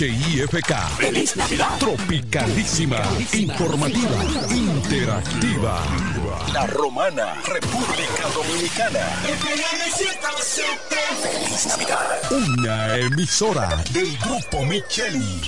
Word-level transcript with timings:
HIFK. 0.00 0.72
Feliz 0.96 1.36
Navidad. 1.36 1.78
Tropicalísima. 1.78 3.02
Informativa. 3.34 4.24
Interactiva. 4.50 5.82
La 6.54 6.66
Romana. 6.68 7.34
República 7.44 8.28
Dominicana. 8.34 9.00
Feliz 11.20 11.66
Navidad. 11.66 12.00
Una 12.30 12.96
emisora 12.96 13.84
del 13.92 14.16
Grupo 14.16 14.64
Micheli. 14.64 15.42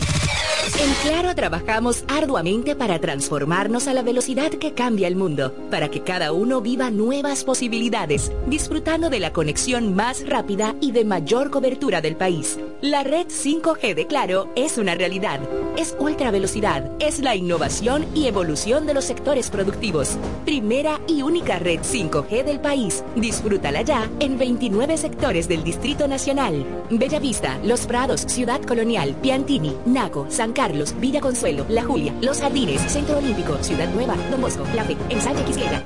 En 0.79 0.95
Claro 1.03 1.35
trabajamos 1.35 2.05
arduamente 2.07 2.77
para 2.77 2.99
transformarnos 2.99 3.89
a 3.89 3.95
la 3.95 4.03
velocidad 4.03 4.51
que 4.51 4.75
cambia 4.75 5.09
el 5.09 5.17
mundo, 5.17 5.55
para 5.71 5.91
que 5.91 6.03
cada 6.03 6.33
uno 6.33 6.61
viva 6.61 6.91
nuevas 6.91 7.43
posibilidades, 7.45 8.31
disfrutando 8.47 9.09
de 9.09 9.21
la 9.21 9.33
conexión 9.33 9.95
más 9.97 10.29
rápida 10.29 10.75
y 10.81 10.93
de 10.93 11.05
mayor 11.07 11.51
cobertura 11.51 12.03
del 12.03 12.17
país. 12.17 12.59
La 12.83 13.05
red 13.05 13.29
5G 13.29 13.95
de 13.95 14.09
Claro 14.09 14.49
es 14.57 14.77
una 14.77 14.97
realidad. 14.97 15.39
Es 15.77 15.95
ultra 16.01 16.33
velocidad, 16.33 16.91
es 16.99 17.21
la 17.21 17.37
innovación 17.37 18.05
y 18.13 18.27
evolución 18.27 18.87
de 18.87 18.95
los 18.95 19.05
sectores 19.05 19.51
productivos. 19.51 20.19
Primera 20.45 21.01
y 21.07 21.23
única 21.23 21.61
red 21.61 21.79
5G 21.79 22.43
del 22.43 22.59
país. 22.59 23.05
Disfrútala 23.15 23.83
ya 23.83 24.11
en 24.19 24.37
29 24.37 24.97
sectores 24.97 25.47
del 25.47 25.63
Distrito 25.63 26.09
Nacional. 26.09 26.67
Bellavista, 26.99 27.59
Los 27.63 27.87
Prados, 27.87 28.23
Ciudad 28.23 28.63
Colonial, 28.63 29.15
Piantini, 29.21 29.77
Naco, 29.85 30.27
San 30.31 30.53
Carlos, 30.53 30.95
Villa 30.99 31.21
Consuelo, 31.21 31.67
La 31.69 31.83
Julia, 31.83 32.15
Los 32.21 32.41
Jardines, 32.41 32.81
Centro 32.91 33.19
Olímpico, 33.19 33.57
Ciudad 33.63 33.89
Nueva, 33.89 34.17
Don 34.31 34.41
Bosco, 34.41 34.65
La 34.75 34.85
Fe, 34.85 34.97
Ensanche. 35.09 35.43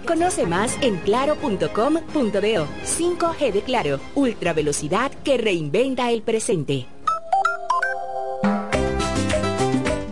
Conoce 0.06 0.46
más 0.46 0.76
en 0.80 0.96
claro.com.do. 0.98 2.66
5G 2.84 3.52
de 3.52 3.62
Claro, 3.62 4.00
ultra 4.14 4.52
velocidad 4.52 5.10
que 5.24 5.38
reinventa 5.38 6.10
el 6.10 6.22
presente. 6.22 6.86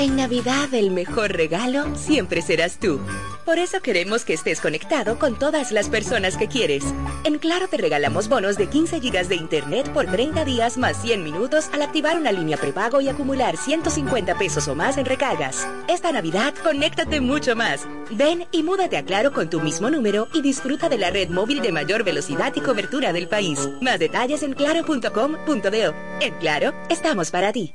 En 0.00 0.16
Navidad 0.16 0.72
el 0.72 0.90
mejor 0.90 1.32
regalo 1.32 1.94
siempre 1.94 2.40
serás 2.40 2.78
tú. 2.78 3.00
Por 3.44 3.58
eso 3.58 3.82
queremos 3.82 4.24
que 4.24 4.32
estés 4.32 4.58
conectado 4.62 5.18
con 5.18 5.38
todas 5.38 5.72
las 5.72 5.90
personas 5.90 6.38
que 6.38 6.48
quieres. 6.48 6.82
En 7.24 7.38
Claro 7.38 7.68
te 7.68 7.76
regalamos 7.76 8.26
bonos 8.26 8.56
de 8.56 8.68
15 8.68 8.98
gigas 9.02 9.28
de 9.28 9.34
internet 9.34 9.92
por 9.92 10.06
30 10.06 10.46
días 10.46 10.78
más 10.78 11.02
100 11.02 11.22
minutos 11.22 11.68
al 11.74 11.82
activar 11.82 12.16
una 12.16 12.32
línea 12.32 12.56
prepago 12.56 13.02
y 13.02 13.10
acumular 13.10 13.58
150 13.58 14.38
pesos 14.38 14.68
o 14.68 14.74
más 14.74 14.96
en 14.96 15.04
recargas. 15.04 15.68
Esta 15.86 16.12
Navidad 16.12 16.54
conéctate 16.62 17.20
mucho 17.20 17.54
más. 17.54 17.86
Ven 18.10 18.46
y 18.52 18.62
múdate 18.62 18.96
a 18.96 19.04
Claro 19.04 19.34
con 19.34 19.50
tu 19.50 19.60
mismo 19.60 19.90
número 19.90 20.28
y 20.32 20.40
disfruta 20.40 20.88
de 20.88 20.96
la 20.96 21.10
red 21.10 21.28
móvil 21.28 21.60
de 21.60 21.72
mayor 21.72 22.04
velocidad 22.04 22.54
y 22.56 22.62
cobertura 22.62 23.12
del 23.12 23.28
país. 23.28 23.68
Más 23.82 23.98
detalles 23.98 24.42
en 24.44 24.54
claro.com.do. 24.54 25.94
En 26.20 26.34
Claro, 26.38 26.72
estamos 26.88 27.30
para 27.30 27.52
ti. 27.52 27.74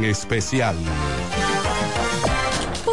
Especial. 0.03 0.75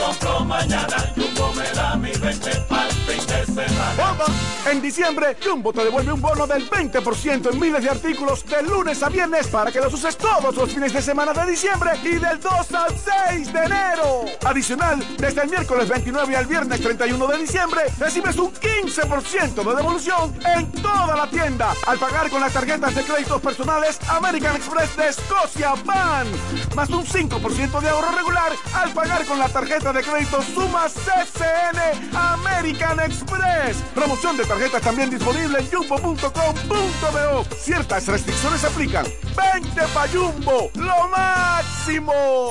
Compro 0.00 0.08
hoy, 0.08 0.16
compro 0.16 0.44
mañana, 0.44 1.12
Jumbo 1.14 1.52
me 1.54 1.70
da 1.72 1.96
mi 1.96 2.10
20 2.10 2.50
para 2.68 2.88
fin 2.88 3.26
de 3.26 3.46
semana. 3.46 3.94
¡Bomba! 3.96 4.24
En 4.70 4.82
diciembre, 4.82 5.36
Jumbo 5.42 5.72
te 5.72 5.84
devuelve 5.84 6.12
un 6.12 6.20
bono 6.20 6.46
del 6.46 6.68
20% 6.68 7.52
en 7.52 7.60
miles 7.60 7.82
de 7.82 7.90
artículos 7.90 8.44
de 8.46 8.62
lunes 8.62 9.02
a 9.02 9.08
viernes 9.08 9.48
para 9.48 9.72
que 9.72 9.80
los 9.80 9.92
uses 9.92 10.16
todos 10.16 10.54
los 10.54 10.72
fines 10.72 10.92
de 10.92 11.02
semana 11.02 11.32
de 11.32 11.50
diciembre 11.50 11.92
y 12.02 12.18
del 12.18 12.38
2 12.40 12.52
al 12.72 12.94
6 13.30 13.52
de 13.52 13.58
enero. 13.58 14.24
Adicional, 14.44 15.04
desde 15.18 15.42
el 15.42 15.50
miércoles 15.50 15.88
29 15.88 16.36
al 16.36 16.46
viernes 16.46 16.80
31 16.80 17.26
de 17.26 17.38
diciembre, 17.38 17.82
recibes 17.98 18.36
un 18.36 18.52
15% 18.52 19.64
de 19.64 19.74
devolución 19.74 20.34
en 20.56 20.70
toda 20.72 21.16
la 21.16 21.28
tienda 21.28 21.74
al 21.86 21.98
pagar 21.98 22.30
con 22.30 22.40
las 22.40 22.52
tarjetas 22.52 22.94
de 22.94 23.02
créditos 23.02 23.40
personales 23.40 23.98
American 24.08 24.56
Express 24.56 24.96
de 24.96 25.08
Escocia 25.08 25.72
Bank. 25.84 26.28
Más 26.76 26.90
un 26.90 27.04
5% 27.04 27.80
de 27.80 27.88
ahorro 27.88 28.12
regular 28.16 28.52
al 28.74 28.92
pagar 28.92 29.24
con 29.24 29.38
la 29.38 29.48
tarjeta 29.48 29.89
de 29.92 30.02
crédito 30.02 30.40
Suma 30.42 30.88
CCN 30.88 32.14
American 32.14 33.00
Express. 33.00 33.78
Promoción 33.94 34.36
de 34.36 34.44
tarjetas 34.44 34.82
también 34.82 35.10
disponible 35.10 35.58
en 35.58 35.70
jumbo.com.do. 35.70 37.44
Ciertas 37.56 38.06
restricciones 38.06 38.62
aplican. 38.64 39.06
¡Vente 39.36 39.82
pa' 39.92 40.06
Jumbo! 40.08 40.70
¡Lo 40.74 41.08
máximo! 41.08 42.50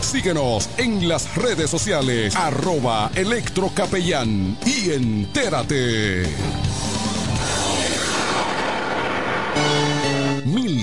Síguenos 0.02 0.68
en 0.76 1.08
las 1.08 1.34
redes 1.34 1.68
sociales, 1.68 2.36
arroba 2.36 3.10
Capellán 3.88 4.58
y 4.66 4.90
entérate. 4.90 6.24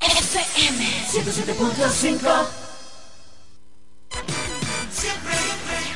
FM 0.00 0.84
107.5 1.12 2.46
Siempre 4.90 5.36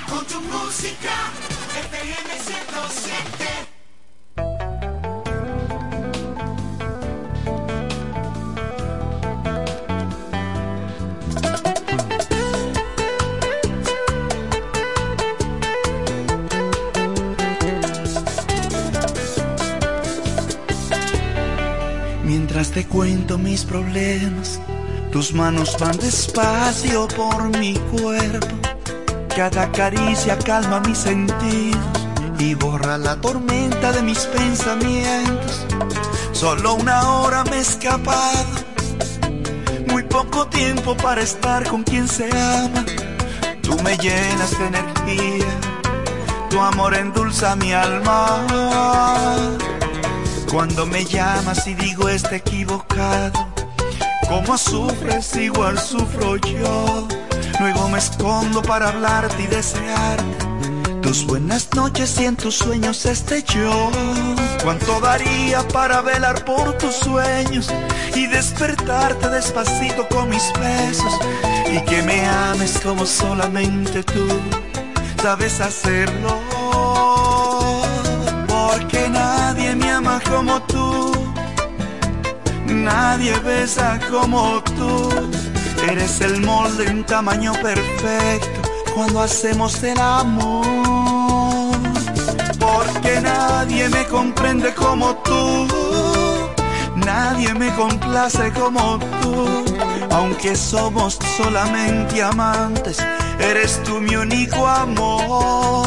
con 0.08 0.24
tu 0.26 0.40
música 0.40 1.32
FM 1.76 2.40
107 2.40 3.75
Mientras 22.56 22.74
te 22.74 22.86
cuento 22.86 23.36
mis 23.36 23.66
problemas, 23.66 24.58
tus 25.12 25.34
manos 25.34 25.76
van 25.78 25.94
despacio 25.98 27.06
por 27.08 27.54
mi 27.58 27.74
cuerpo. 27.74 28.46
Cada 29.36 29.70
caricia 29.72 30.38
calma 30.38 30.80
mis 30.80 30.96
sentidos 30.96 31.84
y 32.38 32.54
borra 32.54 32.96
la 32.96 33.20
tormenta 33.20 33.92
de 33.92 34.00
mis 34.00 34.20
pensamientos. 34.20 35.66
Solo 36.32 36.76
una 36.76 37.06
hora 37.06 37.44
me 37.44 37.56
he 37.56 37.60
escapado, 37.60 38.46
muy 39.88 40.04
poco 40.04 40.46
tiempo 40.46 40.96
para 40.96 41.20
estar 41.20 41.68
con 41.68 41.82
quien 41.82 42.08
se 42.08 42.30
ama. 42.34 42.86
Tú 43.60 43.76
me 43.82 43.98
llenas 43.98 44.58
de 44.58 44.66
energía, 44.66 45.52
tu 46.48 46.58
amor 46.58 46.94
endulza 46.94 47.54
mi 47.54 47.74
alma. 47.74 48.46
Cuando 50.50 50.86
me 50.86 51.04
llamas 51.04 51.66
y 51.66 51.74
digo 51.74 52.08
está 52.08 52.36
equivocado, 52.36 53.48
como 54.28 54.56
sufres 54.56 55.34
igual 55.36 55.78
sufro 55.78 56.36
yo. 56.36 57.08
Luego 57.60 57.88
me 57.88 57.98
escondo 57.98 58.62
para 58.62 58.88
hablarte 58.88 59.42
y 59.42 59.46
desearte 59.46 60.46
tus 61.06 61.24
buenas 61.24 61.68
noches 61.74 62.18
y 62.20 62.24
en 62.24 62.36
tus 62.36 62.56
sueños 62.56 63.06
esté 63.06 63.42
yo. 63.44 63.90
Cuánto 64.64 65.00
daría 65.00 65.66
para 65.68 66.02
velar 66.02 66.44
por 66.44 66.76
tus 66.78 66.96
sueños 66.96 67.68
y 68.14 68.26
despertarte 68.26 69.28
despacito 69.28 70.08
con 70.08 70.28
mis 70.28 70.52
besos 70.58 71.12
y 71.72 71.80
que 71.82 72.02
me 72.02 72.26
ames 72.26 72.80
como 72.82 73.06
solamente 73.06 74.02
tú 74.02 74.26
sabes 75.22 75.60
hacerlo. 75.60 76.45
Como 80.36 80.60
tú, 80.64 81.12
nadie 82.66 83.38
besa 83.38 83.98
como 84.10 84.62
tú. 84.76 85.08
Eres 85.90 86.20
el 86.20 86.42
molde 86.42 86.84
en 86.86 87.04
tamaño 87.04 87.52
perfecto 87.54 88.60
cuando 88.94 89.22
hacemos 89.22 89.82
el 89.82 89.98
amor. 89.98 90.66
Porque 92.58 93.20
nadie 93.22 93.88
me 93.88 94.04
comprende 94.08 94.74
como 94.74 95.14
tú, 95.24 95.66
nadie 96.96 97.54
me 97.54 97.74
complace 97.74 98.52
como 98.52 98.98
tú. 99.22 99.64
Aunque 100.10 100.54
somos 100.54 101.18
solamente 101.38 102.22
amantes, 102.22 102.98
eres 103.38 103.82
tú 103.84 104.00
mi 104.00 104.16
único 104.16 104.66
amor, 104.66 105.86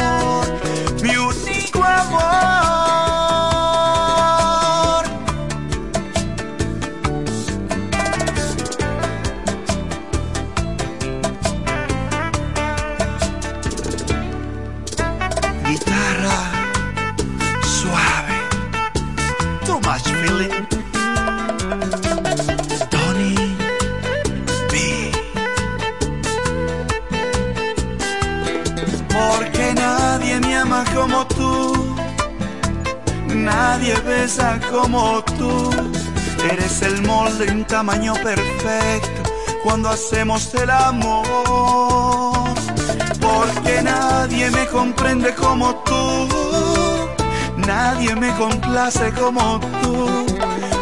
mi 1.02 1.14
único 1.16 1.84
amor. 1.84 2.59
Nadie 33.50 33.94
besa 34.00 34.58
como 34.70 35.22
tú. 35.38 35.52
Eres 36.52 36.82
el 36.82 37.02
molde 37.02 37.44
en 37.48 37.64
tamaño 37.64 38.14
perfecto 38.14 39.20
cuando 39.64 39.88
hacemos 39.90 40.54
el 40.54 40.70
amor. 40.70 42.54
Porque 43.20 43.82
nadie 43.82 44.50
me 44.50 44.66
comprende 44.66 45.34
como 45.34 45.74
tú, 45.88 46.28
nadie 47.56 48.14
me 48.16 48.30
complace 48.36 49.12
como 49.12 49.60
tú. 49.82 49.96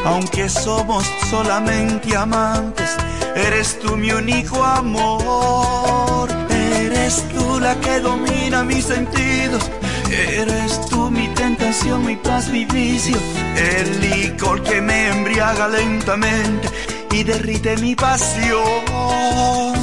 Aunque 0.05 0.49
somos 0.49 1.05
solamente 1.31 2.17
amantes, 2.17 2.91
eres 3.35 3.79
tú 3.81 3.97
mi 3.97 4.11
único 4.13 4.65
amor. 4.65 6.29
Eres 6.51 7.25
tú 7.33 7.59
la 7.61 7.75
que 7.81 8.01
domina 8.01 8.63
mis 8.63 8.85
sentidos. 8.85 9.65
Eres 10.11 10.81
tú 10.89 11.11
mi 11.11 11.29
tentación, 11.35 11.58
mi 11.99 12.17
paz, 12.17 12.49
mi 12.49 12.65
vicio. 12.65 13.19
El 13.55 14.01
licor 14.01 14.63
que 14.63 14.81
me 14.81 15.09
embriaga 15.09 15.69
lentamente 15.69 16.69
y 17.11 17.25
derrite 17.25 17.77
mi 17.77 17.95
pasión. 17.95 19.75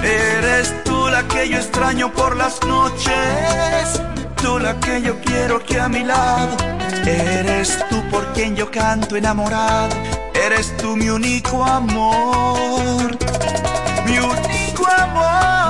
Eres 0.00 0.72
tú 0.84 1.08
la 1.08 1.26
que 1.26 1.48
yo 1.48 1.58
extraño 1.58 2.12
por 2.12 2.36
las 2.36 2.62
noches. 2.64 4.00
Tú 4.40 4.60
la 4.60 4.78
que 4.78 5.02
yo 5.02 5.18
quiero 5.20 5.64
que 5.64 5.80
a 5.80 5.88
mi 5.88 6.04
lado. 6.04 6.56
Eres 7.04 7.84
tú 7.90 8.00
por 8.08 8.32
quien 8.32 8.54
yo 8.54 8.70
canto 8.70 9.16
enamorado. 9.16 9.96
Eres 10.34 10.76
tú 10.76 10.96
mi 10.96 11.08
único 11.08 11.64
amor. 11.64 13.18
Mi 14.06 14.18
único 14.18 14.86
amor. 14.86 15.61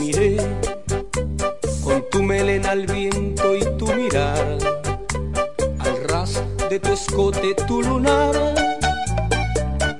miré 0.00 0.36
con 1.82 2.04
tu 2.10 2.22
melena 2.22 2.70
al 2.70 2.86
viento 2.86 3.56
y 3.56 3.64
tu 3.78 3.86
mirar, 3.94 4.58
al 5.78 6.04
ras 6.08 6.42
de 6.70 6.78
tu 6.80 6.92
escote 6.92 7.54
tu 7.66 7.82
lunar. 7.82 8.34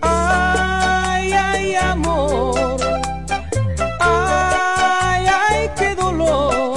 Ay, 0.03 1.33
ay, 1.33 1.75
amor, 1.77 2.77
ay, 4.01 5.27
ay, 5.49 5.71
qué 5.77 5.95
dolor. 5.95 6.75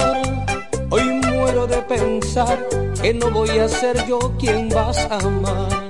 Hoy 0.90 1.02
muero 1.02 1.66
de 1.66 1.78
pensar 1.82 2.58
que 3.02 3.12
no 3.14 3.30
voy 3.30 3.58
a 3.58 3.68
ser 3.68 4.06
yo 4.06 4.18
quien 4.38 4.68
vas 4.68 4.98
a 5.10 5.18
amar. 5.18 5.89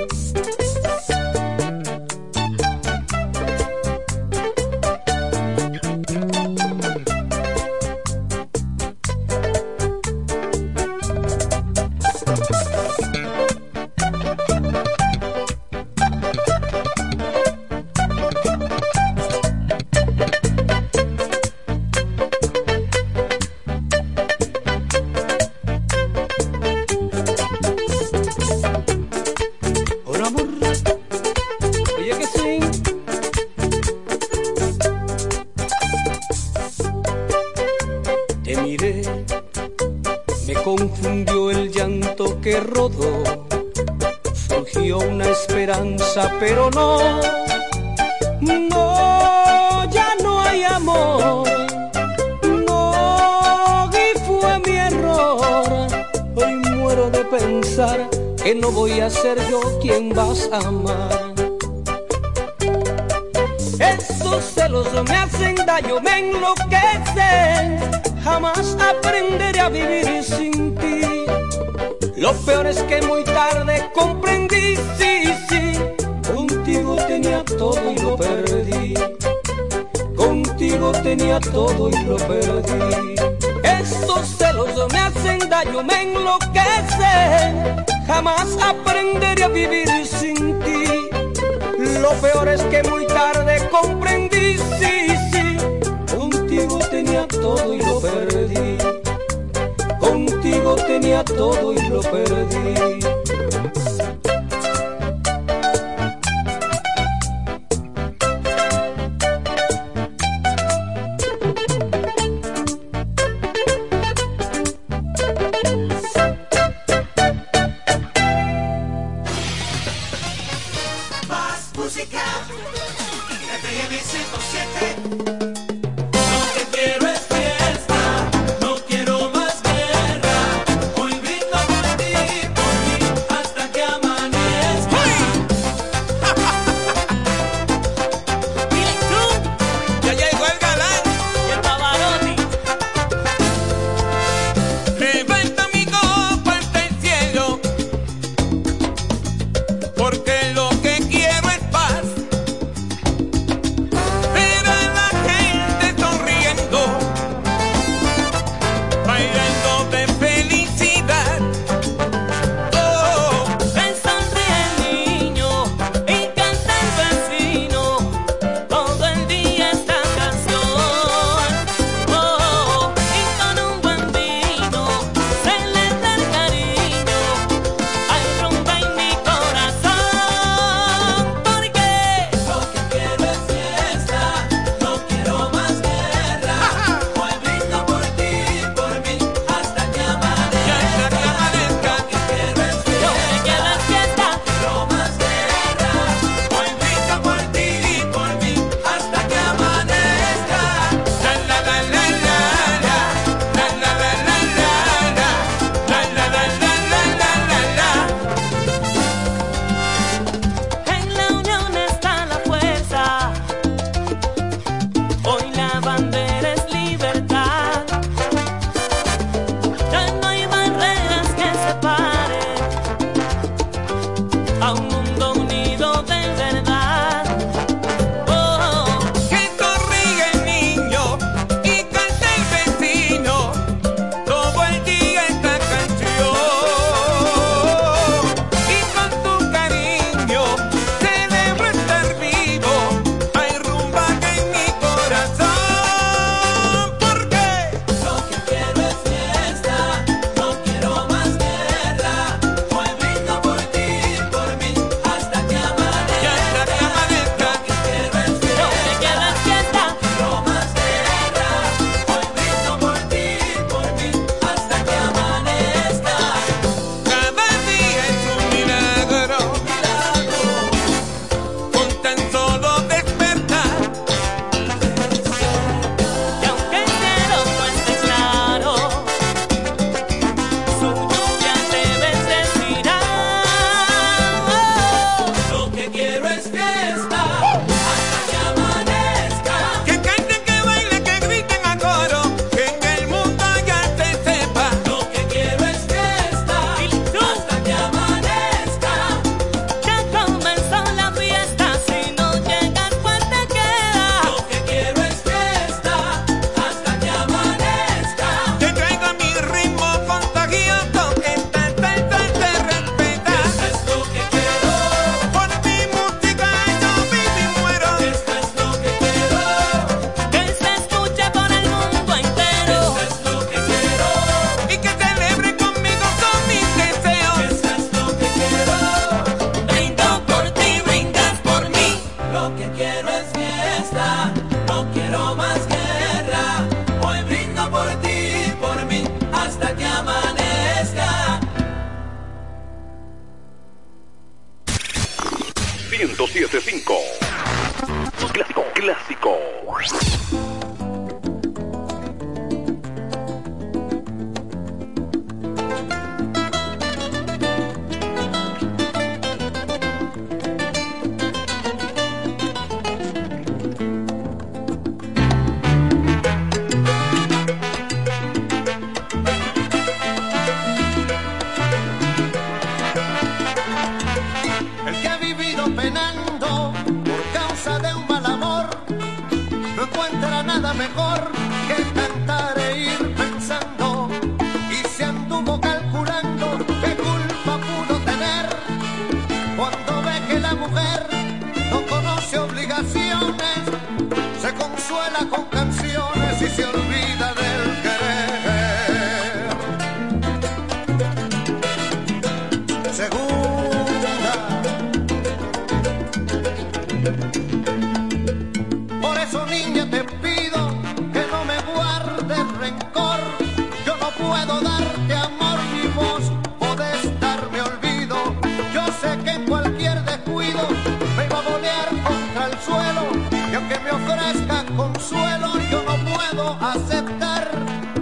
consuelo 424.75 425.59
yo 425.69 425.83
no 425.83 425.95
puedo 426.05 426.57
aceptar. 426.61 427.49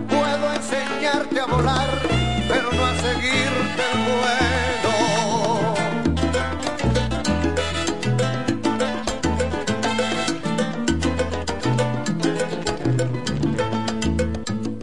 Puedo 0.08 0.54
enseñarte 0.54 1.40
a 1.40 1.46
volar, 1.46 1.90
pero 2.48 2.72
no 2.72 2.86
a 2.86 2.96
seguirte 2.96 3.84
el 3.94 4.00
vuelo. 4.10 4.96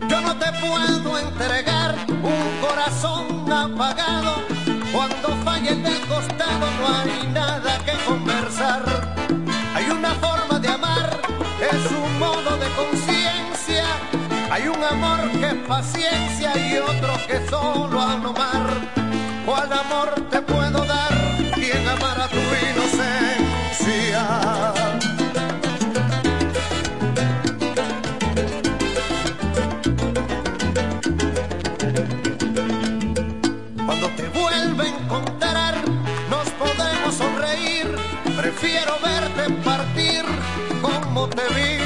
Yo 0.09 0.21
no 0.21 0.37
te 0.37 0.53
puedo 0.61 1.19
entregar 1.19 1.95
un 2.09 2.61
corazón 2.67 3.53
apagado. 3.53 4.35
Cuando 4.93 5.29
falle 5.45 5.75
del 5.75 6.01
costado 6.07 6.67
no 6.81 6.89
hay 6.99 7.27
nada 7.33 7.79
que 7.85 7.93
conversar. 8.05 8.96
Hay 14.57 14.69
un 14.69 14.83
amor 14.83 15.31
que 15.33 15.49
es 15.49 15.55
paciencia 15.69 16.57
y 16.57 16.79
otro 16.79 17.13
que 17.27 17.47
solo 17.51 18.01
a 18.01 18.17
nomar. 18.17 18.67
¿Cuál 19.45 19.71
amor 19.71 20.15
te 20.31 20.41
puedo 20.41 20.83
dar? 20.87 21.13
¿Quién 21.55 21.87
amará 21.87 22.27
tu 22.29 22.39
inocencia? 22.73 24.27
Cuando 33.85 34.09
te 34.17 34.29
vuelve 34.31 34.85
a 34.85 34.89
encontrar, 34.89 35.75
nos 36.31 36.49
podemos 36.53 37.15
sonreír. 37.15 37.95
Prefiero 38.35 38.95
verte 39.05 39.53
partir 39.63 40.25
como 40.81 41.29
te 41.29 41.43
vi. 41.55 41.86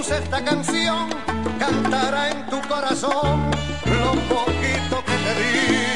puse 0.00 0.16
esta 0.16 0.42
canción, 0.42 1.10
cantará 1.58 2.30
en 2.30 2.46
tu 2.46 2.58
corazón 2.62 3.50
lo 3.84 4.12
poquito 4.34 5.04
que 5.04 5.16
te 5.24 5.34
di. 5.40 5.89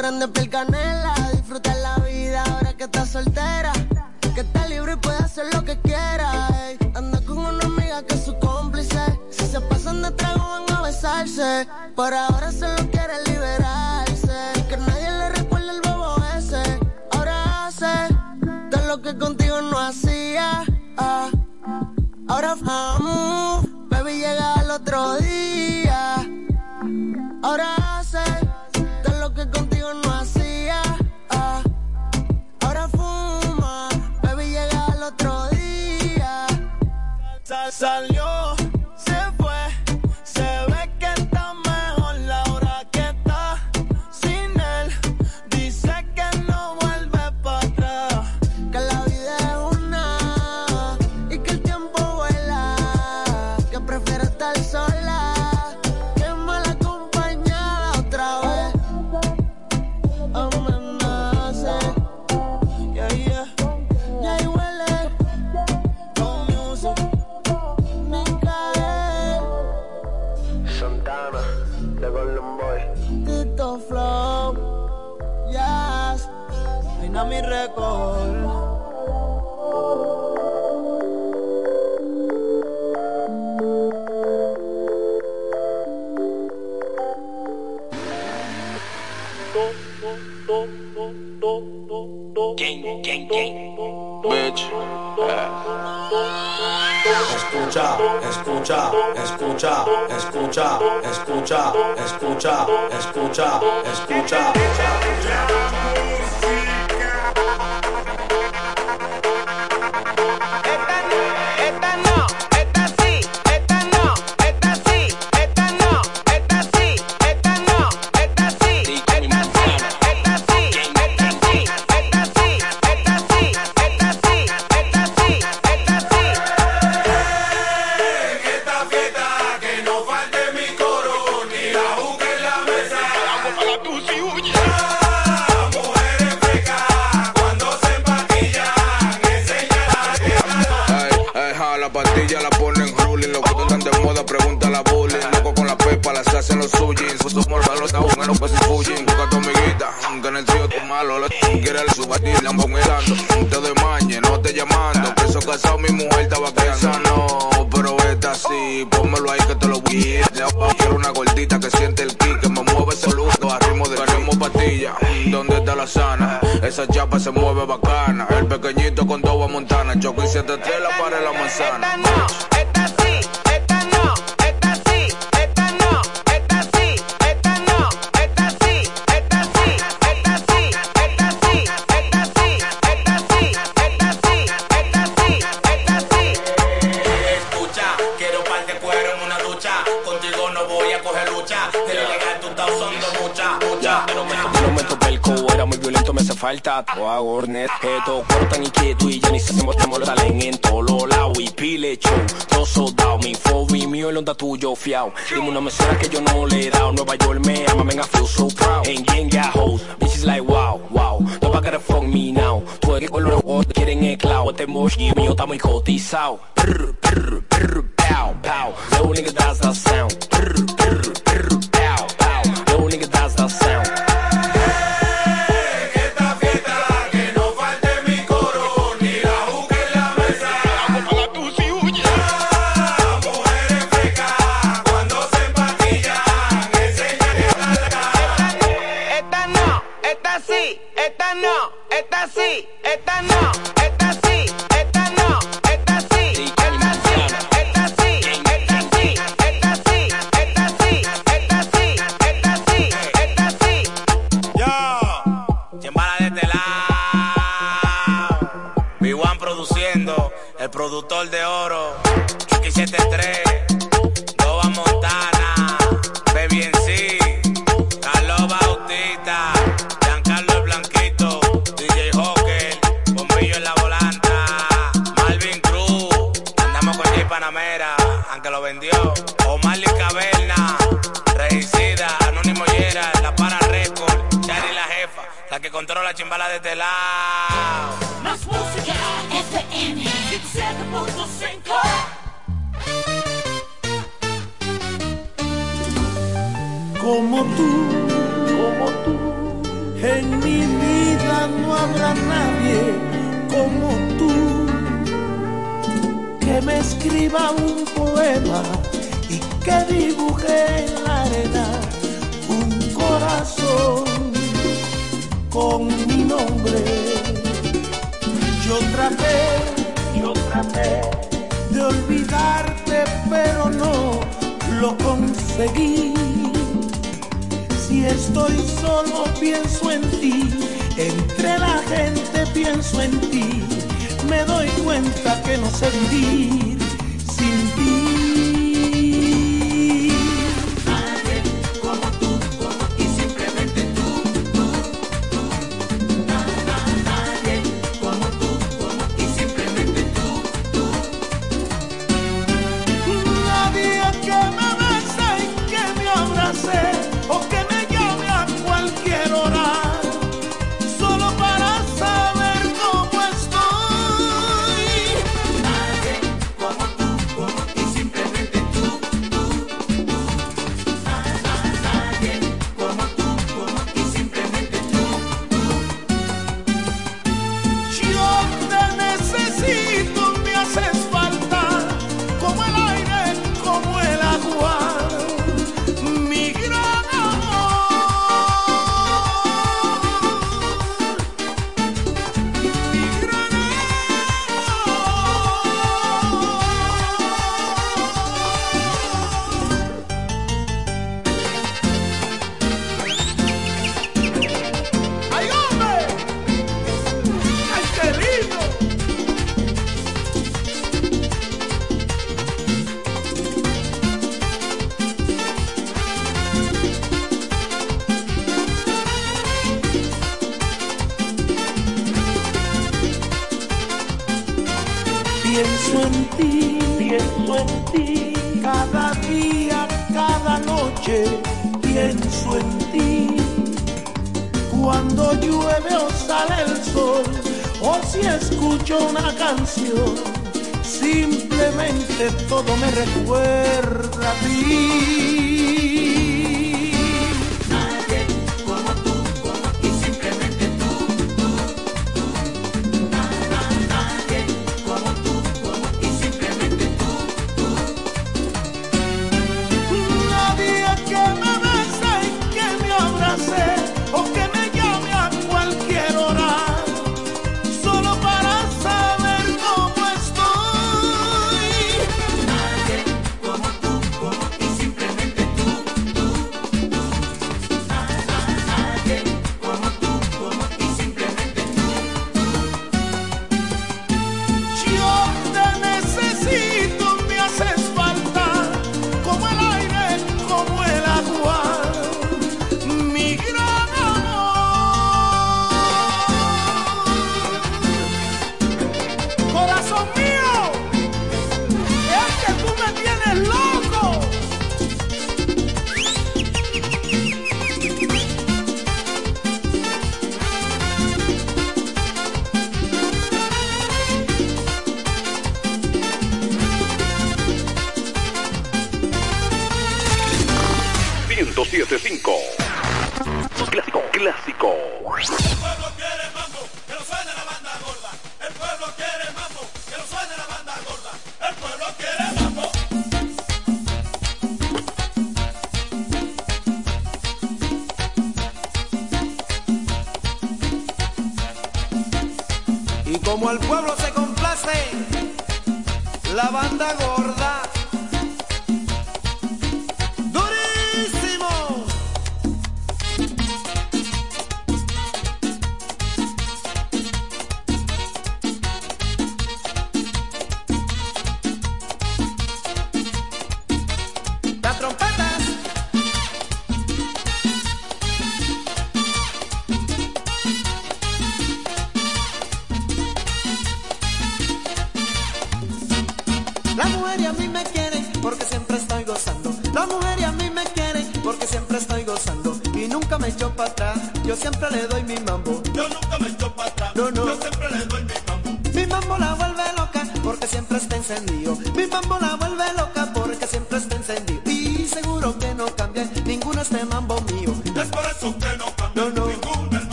grande 0.00 0.28
piel 0.28 0.48
canela. 0.48 1.14
Disfruta 1.32 1.74
la 1.74 1.96
vida 1.98 2.42
ahora 2.44 2.72
que 2.74 2.84
estás 2.84 3.10
soltera. 3.10 3.72
Que 4.34 4.40
está 4.40 4.66
libre 4.68 4.92
y 4.94 4.96
puede 4.96 5.18
hacer 5.18 5.52
lo 5.52 5.62
que 5.62 5.78
quiera. 5.80 6.48
Ey. 6.64 6.78
Anda 6.94 7.20
con 7.20 7.38
una 7.38 7.64
amiga 7.66 8.02
que 8.06 8.14
es 8.14 8.24
su 8.24 8.34
cómplice. 8.38 9.00
Si 9.30 9.44
se 9.46 9.60
pasan 9.60 10.02
de 10.02 10.10
trago 10.12 10.38
van 10.38 10.78
a 10.78 10.82
besarse. 10.82 11.68
Por 11.94 12.14
ahora 12.14 12.50
solo 12.50 12.79
salió. 37.80 38.19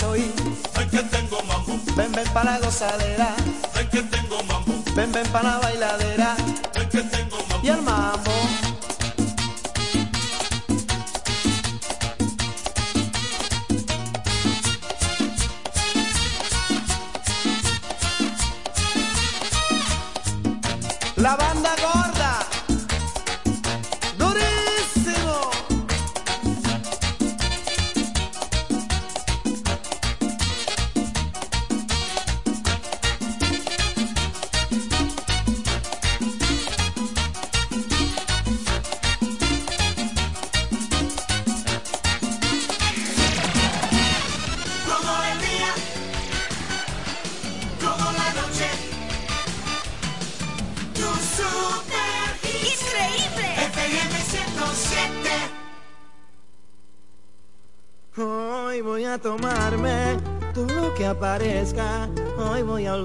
soy. 0.00 0.32
Que 0.90 0.98
tengo. 0.98 1.38
Ven, 1.96 2.12
ven 2.12 2.28
para 2.32 2.52
la 2.52 2.58
gozadera. 2.58 3.34
Que 3.90 4.02
tengo. 4.02 4.38
Ven, 4.94 5.12
ven 5.12 5.26
para 5.28 5.50
la 5.50 5.58
bailadera. 5.58 6.13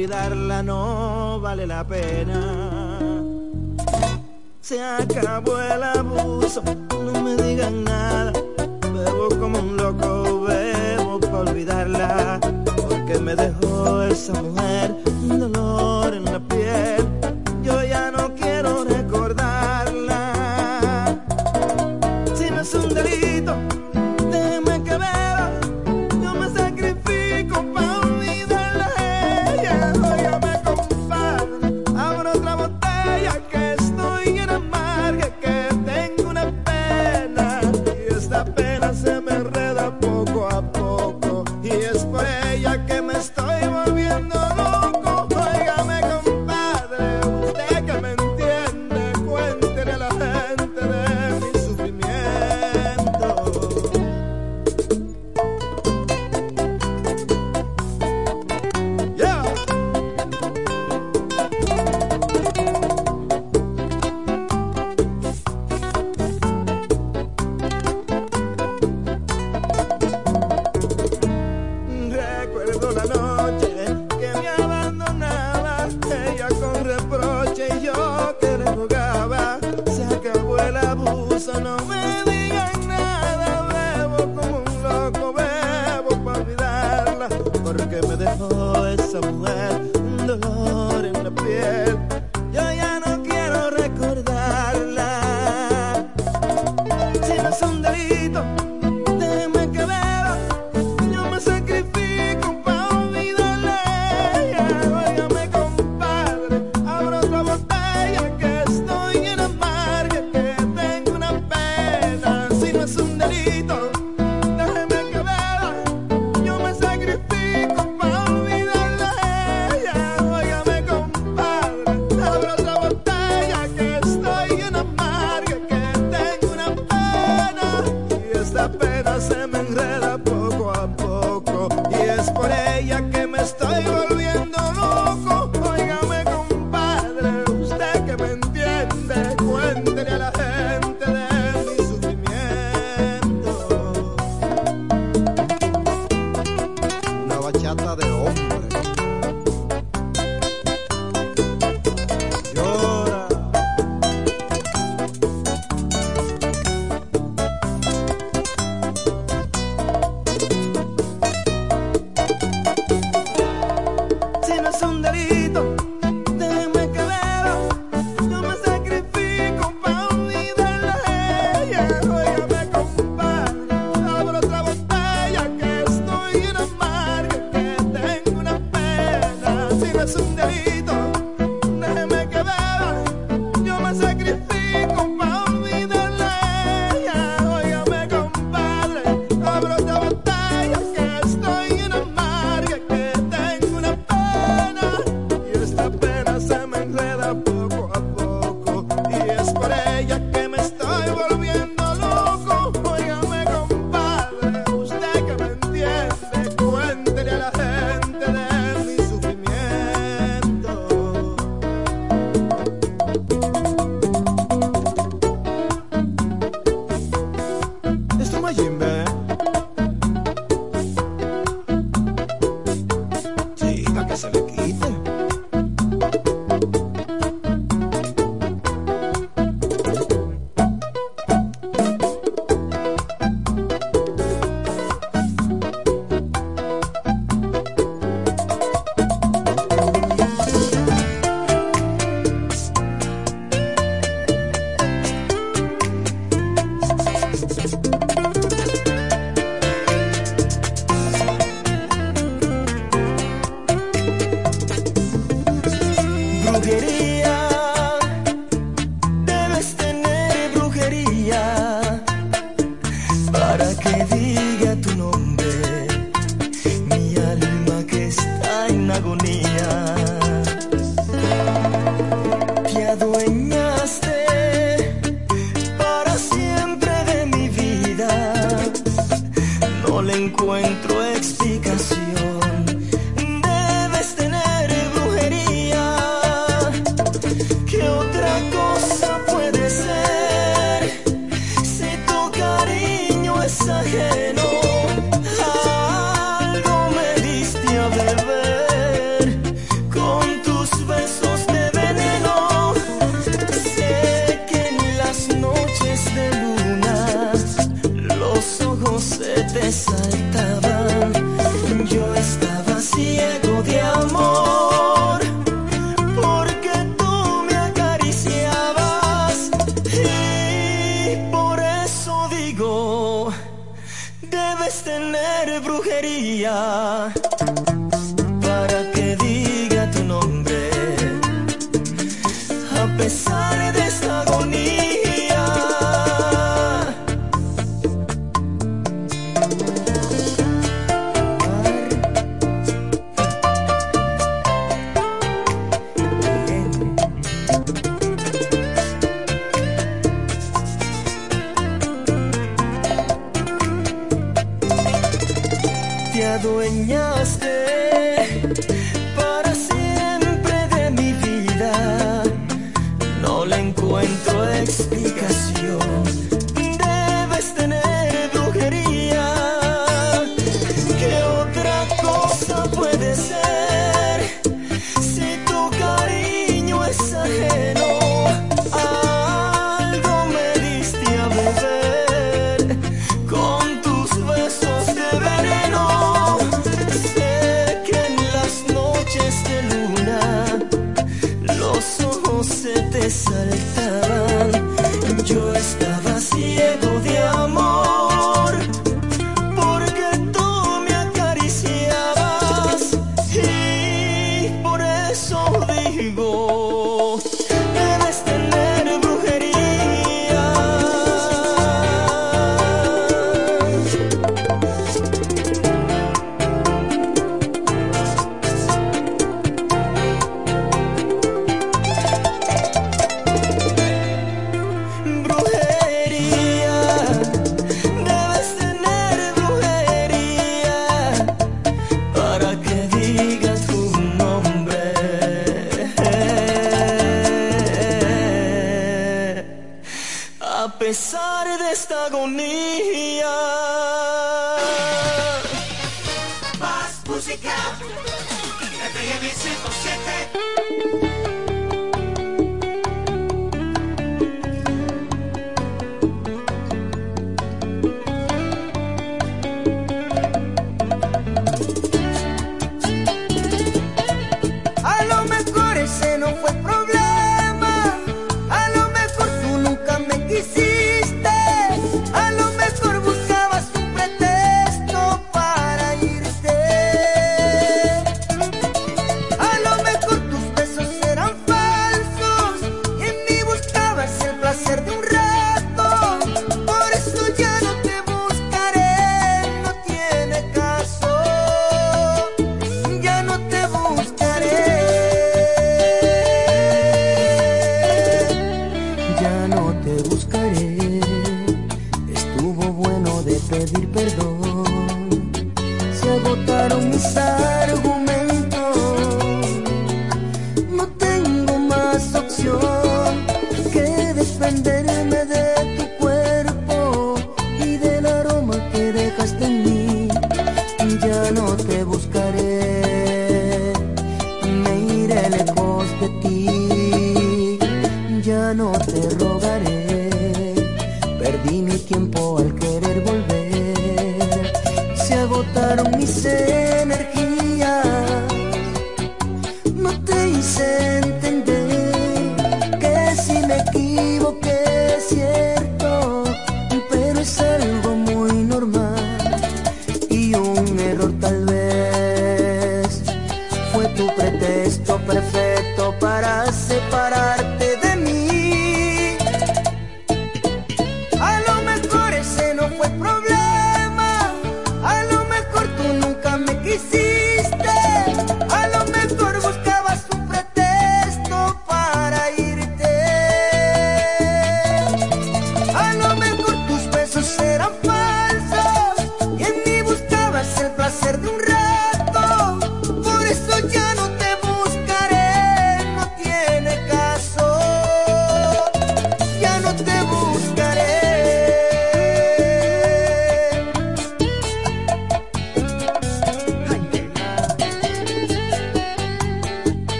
olvidarla 0.00 0.62
no 0.62 1.38
vale 1.40 1.66
la 1.66 1.86
pena. 1.86 3.20
Se 4.62 4.82
acabó 4.82 5.60
el 5.60 5.82
abuso, 5.82 6.62
no 7.04 7.20
me 7.20 7.36
digan 7.36 7.84
nada. 7.84 8.32
Bebo 8.80 9.28
como 9.38 9.58
un 9.58 9.76
loco, 9.76 10.46
bebo 10.48 11.20
para 11.20 11.50
olvidarla, 11.50 12.40
porque 12.64 13.18
me 13.18 13.34
dejó 13.36 14.02
esa 14.04 14.40
mujer 14.40 15.09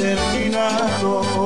terminado. 0.00 1.39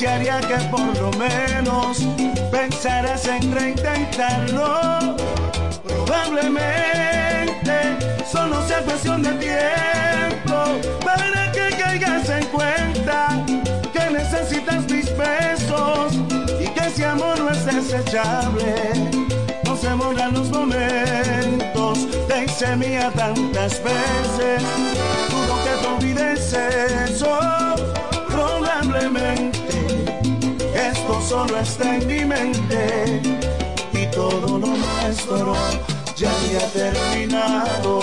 desearía 0.00 0.40
que 0.40 0.56
por 0.70 0.96
lo 0.98 1.10
menos 1.18 1.98
pensaras 2.50 3.26
en 3.26 3.52
reintentarlo. 3.52 5.14
Probablemente 6.06 7.76
solo 8.24 8.66
sea 8.66 8.80
cuestión 8.82 9.22
de 9.22 9.32
tiempo 9.32 10.80
para 11.04 11.52
que 11.52 11.76
caigas 11.76 12.30
en 12.30 12.46
cuenta 12.46 13.44
que 13.92 14.10
necesitas 14.10 14.90
mis 14.90 15.14
besos 15.18 16.14
y 16.58 16.66
que 16.68 16.86
ese 16.86 17.04
amor 17.04 17.38
no 17.38 17.50
es 17.50 17.66
desechable. 17.66 18.74
No 19.64 19.76
se 19.76 19.94
moran 19.94 20.32
los 20.32 20.48
momentos, 20.48 22.08
te 22.26 22.44
hice 22.46 22.74
mía 22.74 23.12
tantas 23.14 23.82
veces. 23.84 24.62
Dudo 25.28 25.62
que 25.62 25.72
te 25.82 25.86
olvides 25.86 26.54
eso. 26.54 27.38
Probablemente 28.28 29.39
solo 31.30 31.60
está 31.60 31.94
en 31.94 32.08
mi 32.08 32.24
mente 32.24 33.22
y 33.92 34.04
todo 34.10 34.58
lo 34.58 34.66
nuestro 34.66 35.54
ya 36.16 36.28
había 36.28 36.66
terminado. 36.72 38.00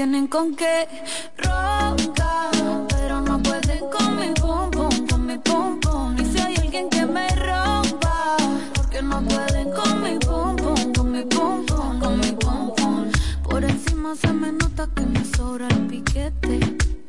tienen 0.00 0.28
con 0.28 0.56
qué 0.56 0.88
roncar, 1.36 2.50
pero 2.88 3.20
no 3.20 3.38
pueden 3.42 3.80
con 3.90 4.16
mi 4.16 4.32
pum 4.32 4.70
pum, 4.70 5.06
con 5.06 5.26
mi 5.26 5.36
pum 5.36 5.78
pum. 5.78 6.16
Y 6.18 6.24
si 6.24 6.38
hay 6.38 6.56
alguien 6.56 6.88
que 6.88 7.04
me 7.04 7.28
rompa, 7.28 8.38
porque 8.74 9.02
no 9.02 9.20
pueden 9.20 9.70
con 9.72 10.02
mi 10.02 10.18
pum 10.18 10.56
pum, 10.56 10.92
con 10.94 11.12
mi 11.12 11.22
pum 11.24 11.66
pum, 11.66 12.00
con 12.00 12.18
mi 12.18 12.32
pum 12.32 12.74
pum. 12.76 13.10
Por 13.42 13.62
encima 13.62 14.16
se 14.16 14.32
me 14.32 14.52
nota 14.52 14.88
que 14.96 15.02
me 15.02 15.22
sobra 15.22 15.68
el 15.68 15.86
piquete, 15.86 16.60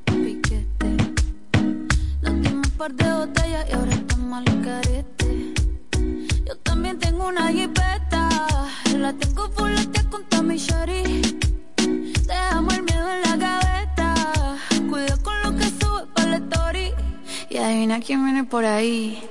el 0.08 0.22
piquete. 0.26 0.98
Nos 2.24 2.52
un 2.52 2.62
par 2.78 2.94
de 2.94 3.10
botellas 3.10 3.70
y 3.70 3.74
ahora 3.74 3.94
estamos 3.94 4.38
al 4.39 4.62
carete. 4.66 5.54
Yo 6.46 6.58
también 6.58 7.00
tengo 7.00 7.26
una 7.30 7.48
jipeta, 7.54 8.28
la 8.98 9.14
tengo 9.14 9.50
full 9.52 9.91
quién 18.02 18.24
viene 18.26 18.43
por 18.43 18.66
ahí. 18.66 19.30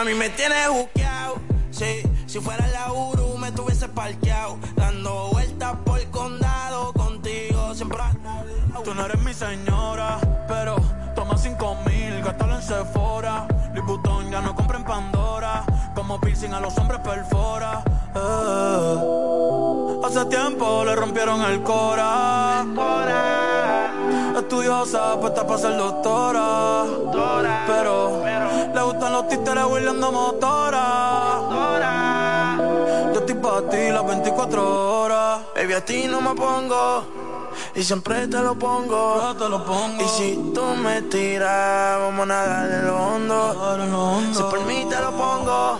Mami, 0.00 0.14
me 0.14 0.30
tienes 0.30 0.66
buqueado. 0.70 1.34
Sí, 1.70 2.02
si 2.24 2.40
fuera 2.40 2.66
la 2.68 2.90
Uru, 2.90 3.36
me 3.36 3.52
tuviese 3.52 3.86
parqueado. 3.86 4.56
Dando 4.74 5.28
vueltas 5.30 5.76
por 5.84 6.00
el 6.00 6.08
condado 6.08 6.94
contigo, 6.94 7.74
siempre. 7.74 7.98
Tú 8.82 8.94
no 8.94 9.04
eres 9.04 9.20
mi 9.20 9.34
señora, 9.34 10.18
pero 10.48 10.76
toma 11.14 11.36
cinco 11.36 11.76
mil, 11.84 12.22
gástalo 12.22 12.54
en 12.54 12.62
Sephora. 12.62 13.46
Louis 13.74 13.84
Vuitton 13.84 14.30
ya 14.30 14.40
no 14.40 14.56
compra 14.56 14.78
en 14.78 14.84
Pandora, 14.84 15.64
como 15.94 16.18
piercing 16.18 16.54
a 16.54 16.60
los 16.60 16.78
hombres 16.78 17.00
perfora. 17.00 17.84
Eh. 18.14 18.96
Hace 20.02 20.24
tiempo 20.30 20.82
le 20.82 20.96
rompieron 20.96 21.42
el 21.42 21.62
cora. 21.62 22.64
Estudiosa, 24.50 25.14
puesta 25.20 25.46
para 25.46 25.60
ser 25.60 25.76
doctora. 25.76 26.84
Pero, 27.68 28.20
le 28.74 28.82
gustan 28.82 29.12
los 29.12 29.28
títeres 29.28 29.64
huirleando 29.64 30.10
motora. 30.10 31.54
Yo 33.14 33.20
estoy 33.20 33.36
para 33.36 33.68
ti 33.68 33.90
las 33.92 34.04
24 34.04 35.02
horas. 35.02 35.42
Baby, 35.54 35.74
a 35.74 35.84
ti 35.84 36.08
no 36.08 36.20
me 36.20 36.34
pongo. 36.34 37.04
Y 37.76 37.84
siempre 37.84 38.26
te 38.26 38.40
lo 38.40 38.56
pongo. 38.56 39.36
te 39.38 39.48
lo 39.48 39.64
pongo. 39.64 40.02
Y 40.02 40.08
si 40.08 40.34
tú 40.52 40.64
me 40.82 41.02
tiras, 41.02 42.00
vamos 42.00 42.22
a 42.22 42.26
nadar 42.26 42.72
en 42.72 42.86
lo 42.88 42.96
hondo. 43.06 44.34
Si 44.34 44.42
por 44.42 44.64
mí 44.64 44.84
te 44.90 45.00
lo 45.00 45.12
pongo. 45.12 45.78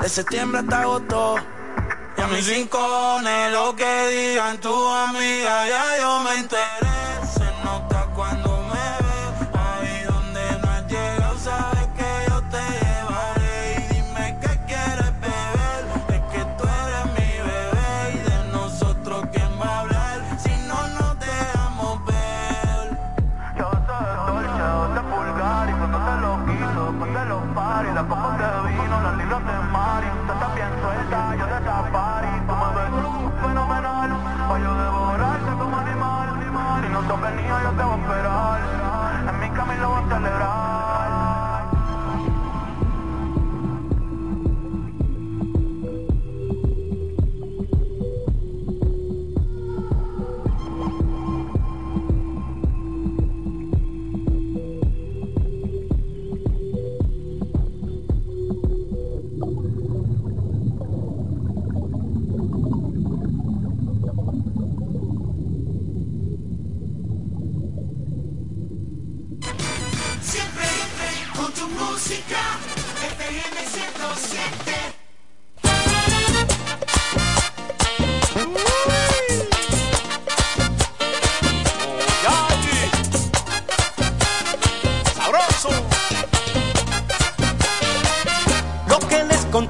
De 0.00 0.08
septiembre 0.08 0.60
hasta 0.60 0.80
agosto. 0.80 1.34
Y 2.16 2.20
a 2.22 2.26
mis 2.28 2.46
rincones, 2.46 3.52
lo 3.52 3.76
que 3.76 4.08
digan 4.08 4.58
tu 4.58 4.88
amiga, 4.88 5.68
ya 5.68 5.98
yo 6.00 6.20
me 6.20 6.34
enteré. 6.36 6.89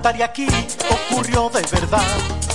contaré 0.01 0.25
aquí 0.25 0.47
ocurrió 1.11 1.51
de 1.51 1.61
verdad 1.61 2.07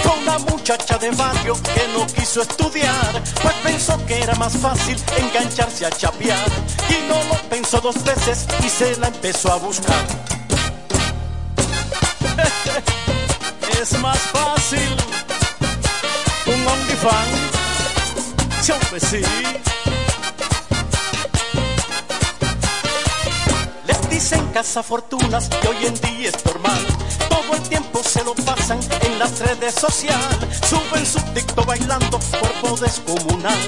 con 0.03 0.17
una 0.23 0.39
muchacha 0.39 0.97
de 0.97 1.11
barrio 1.11 1.53
que 1.61 1.87
no 1.93 2.07
quiso 2.07 2.41
estudiar, 2.41 3.21
pues 3.39 3.53
pensó 3.63 4.03
que 4.07 4.19
era 4.19 4.33
más 4.33 4.57
fácil 4.57 4.97
engancharse 5.15 5.85
a 5.85 5.91
chapear 5.91 6.43
y 6.89 7.07
no 7.07 7.23
lo 7.25 7.35
pensó 7.47 7.79
dos 7.81 8.03
veces 8.03 8.47
y 8.65 8.69
se 8.69 8.97
la 8.97 9.09
empezó 9.09 9.51
a 9.51 9.57
buscar. 9.57 10.05
es 13.79 13.99
más 13.99 14.17
fácil 14.17 14.95
un 16.47 16.67
OnlyFans, 16.67 17.29
sí. 19.07 19.21
Dicen 24.55 24.85
fortunas 24.85 25.49
y 25.61 25.67
hoy 25.67 25.85
en 25.85 25.93
día 25.95 26.29
es 26.29 26.45
normal. 26.45 26.79
Todo 27.27 27.55
el 27.55 27.61
tiempo 27.63 28.01
se 28.01 28.23
lo 28.23 28.33
pasan 28.35 28.79
en 29.01 29.19
las 29.19 29.37
redes 29.39 29.75
sociales. 29.75 30.61
Suben 30.65 31.05
su 31.05 31.19
TikTok 31.33 31.65
bailando 31.65 32.17
cuerpo 32.39 32.77
descomunal. 32.77 33.59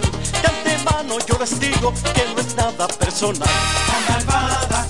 De 0.42 0.48
antemano 0.48 1.18
yo 1.28 1.38
les 1.40 1.60
digo 1.60 1.94
que 2.14 2.24
no 2.34 2.40
es 2.40 2.56
nada 2.56 2.88
personal. 2.88 3.50
La 4.08 4.14
malvada, 4.14 4.88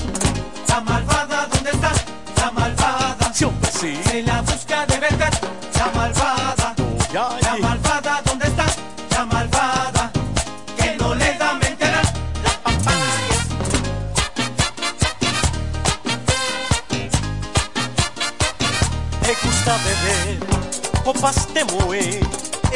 la 0.67 0.81
malvada, 0.81 1.47
¿dónde 1.51 1.71
está? 1.71 1.91
La 2.41 2.51
malvada. 2.51 3.33
Siempre 3.33 3.71
sí. 3.71 3.99
Se 4.07 4.21
la 4.21 4.41
busca 4.43 4.85
de 4.85 4.99
verdad. 4.99 5.33
La 5.79 5.85
malvada. 5.87 6.75
La 7.11 7.57
malvada, 7.59 7.86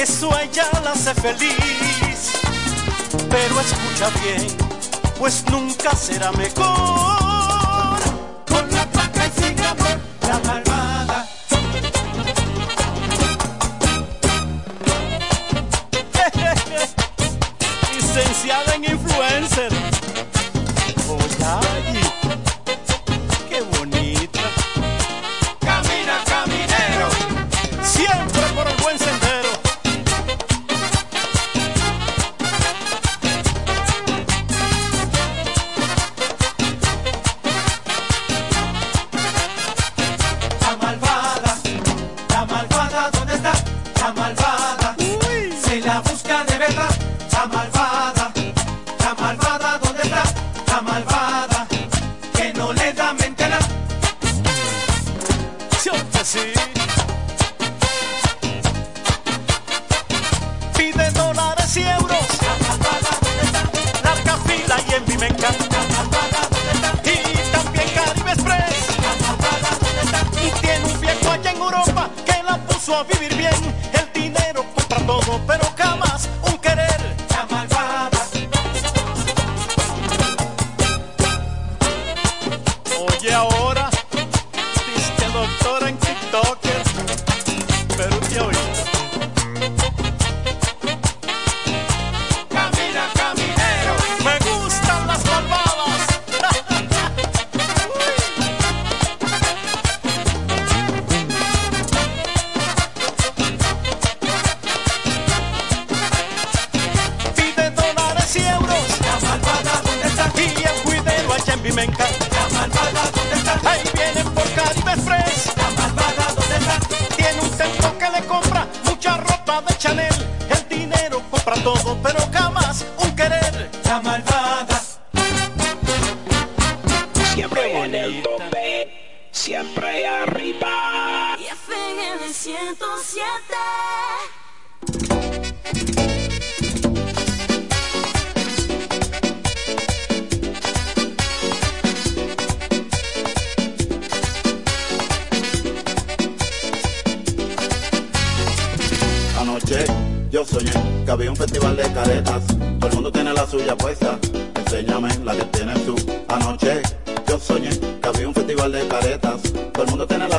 eso 0.02 0.34
a 0.34 0.44
ella 0.44 0.68
la 0.84 0.92
hace 0.92 1.14
feliz. 1.16 2.32
Pero 3.30 3.60
escucha 3.60 4.10
bien, 4.24 4.48
pues 5.20 5.44
nunca 5.50 5.96
será 5.96 6.32
mejor. 6.32 7.41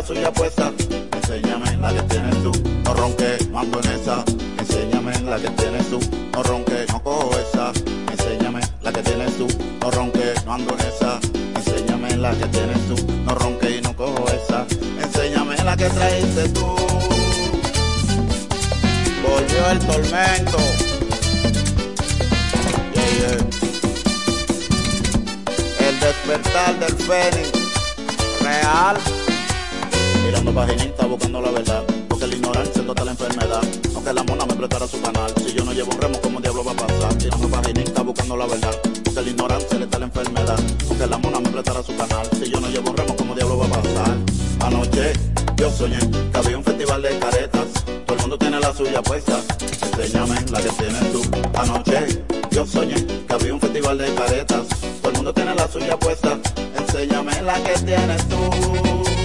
Suya 0.06 0.32
puesta. 0.32 0.72
Enséñame 1.12 1.76
la 1.76 1.92
que 1.92 2.02
tienes 2.02 2.42
tú. 2.42 2.52
No 2.84 2.94
ronque, 2.94 3.38
mambo 3.50 3.80
en 3.80 3.90
esa. 3.92 4.24
Enséñame 4.58 5.12
la 5.22 5.36
que 5.38 5.50
tienes 5.50 5.88
tú. 5.88 6.00
No 6.32 6.42
ronque, 6.42 6.86
no 6.88 7.02
cojo 7.02 7.30
esa. 7.38 7.72
Enséñame 8.10 8.60
la 8.82 8.92
que 8.92 9.02
tienes 9.02 9.36
tú. 9.38 9.46
No 9.80 9.90
ronque, 9.90 10.34
no 10.44 10.54
ando 10.54 10.74
en 10.74 10.80
esa. 10.80 11.20
Enséñame 11.56 12.16
la 12.16 12.30
que 12.32 12.46
tienes 12.46 12.88
tú. 12.88 12.96
No 13.24 13.34
ronque 13.34 13.76
y 13.78 13.80
no 13.80 13.96
cojo 13.96 14.26
esa. 14.28 14.66
Enséñame 15.02 15.56
la 15.56 15.76
que 15.76 15.88
traíste 15.88 16.48
tú. 16.50 16.66
Volvió 19.22 19.70
el 19.70 19.78
tormento. 19.80 20.58
El 25.78 26.00
despertar 26.00 26.78
del 26.80 26.94
Fénix. 26.96 27.50
Real. 28.42 29.21
Mirando 30.42 30.60
paginita, 30.60 31.06
buscando 31.06 31.40
la 31.40 31.50
verdad. 31.52 31.84
Porque 32.08 32.26
la 32.26 32.34
ignorancia 32.34 32.82
la 32.82 33.10
enfermedad. 33.12 33.62
Aunque 33.94 34.12
la 34.12 34.24
mona 34.24 34.44
me 34.44 34.54
prestara 34.54 34.88
su 34.88 35.00
canal. 35.00 35.32
Si 35.36 35.54
yo 35.54 35.64
no 35.64 35.72
llevo 35.72 35.92
un 35.92 36.00
remo, 36.00 36.20
¿cómo 36.20 36.40
diablo 36.40 36.64
va 36.64 36.72
a 36.72 36.74
pasar? 36.74 37.14
Mirando 37.14 37.48
paginita, 37.48 38.02
buscando 38.02 38.36
la 38.36 38.46
verdad. 38.46 38.74
Porque 39.04 39.22
la 39.22 39.30
ignorancia 39.30 39.78
le 39.78 39.84
está 39.84 39.98
la 40.00 40.06
enfermedad. 40.06 40.58
Aunque 40.88 41.06
la 41.06 41.18
mona 41.18 41.38
me 41.38 41.48
prestara 41.48 41.82
su 41.84 41.96
canal. 41.96 42.26
Si 42.32 42.50
yo 42.50 42.60
no 42.60 42.68
llevo 42.70 42.90
un 42.90 42.96
remo, 42.96 43.14
¿cómo 43.16 43.34
diablo 43.36 43.56
va 43.56 43.66
a 43.66 43.68
pasar? 43.68 44.16
Anoche 44.66 45.12
yo 45.56 45.70
soñé 45.70 45.98
que 46.00 46.38
había 46.38 46.58
un 46.58 46.64
festival 46.64 47.02
de 47.02 47.18
caretas. 47.20 47.66
Todo 48.04 48.16
el 48.16 48.20
mundo 48.22 48.38
tiene 48.38 48.58
la 48.58 48.74
suya 48.74 49.00
puesta. 49.00 49.38
Enséñame 49.80 50.34
la 50.50 50.60
que 50.60 50.70
tienes 50.70 51.12
tú. 51.12 51.22
Anoche 51.54 52.24
yo 52.50 52.66
soñé 52.66 53.06
que 53.06 53.32
había 53.32 53.54
un 53.54 53.60
festival 53.60 53.96
de 53.96 54.12
caretas. 54.12 54.66
Todo 55.02 55.10
el 55.12 55.16
mundo 55.18 55.32
tiene 55.32 55.54
la 55.54 55.68
suya 55.68 55.96
puesta. 55.96 56.36
Enséñame 56.76 57.42
la 57.42 57.62
que 57.62 57.74
tienes 57.84 58.28
tú. 58.28 59.21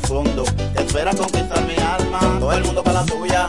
Fondo 0.00 0.44
espera 0.76 1.12
conquistar 1.14 1.64
mi 1.66 1.76
alma. 1.76 2.20
Todo 2.38 2.52
el 2.52 2.64
mundo 2.64 2.82
para 2.82 3.02
la 3.02 3.06
suya, 3.06 3.48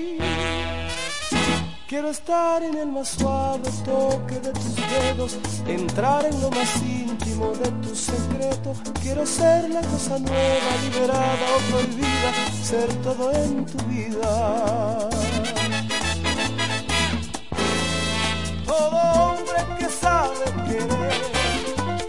Quiero 1.91 2.09
estar 2.09 2.63
en 2.63 2.77
el 2.77 2.87
más 2.87 3.09
suave 3.09 3.69
toque 3.83 4.39
de 4.39 4.53
tus 4.53 4.75
dedos, 4.77 5.37
entrar 5.67 6.23
en 6.23 6.41
lo 6.41 6.49
más 6.49 6.81
íntimo 6.81 7.51
de 7.51 7.69
tu 7.85 7.93
secreto. 7.93 8.73
Quiero 9.01 9.25
ser 9.25 9.69
la 9.69 9.81
cosa 9.81 10.17
nueva, 10.19 10.71
liberada 10.83 11.45
o 11.53 11.59
prohibida, 11.69 12.31
ser 12.63 12.87
todo 13.03 13.33
en 13.33 13.65
tu 13.65 13.77
vida. 13.87 15.09
Todo 18.65 18.97
hombre 19.25 19.57
que 19.77 19.89
sabe 19.89 20.45
querer, 20.67 21.21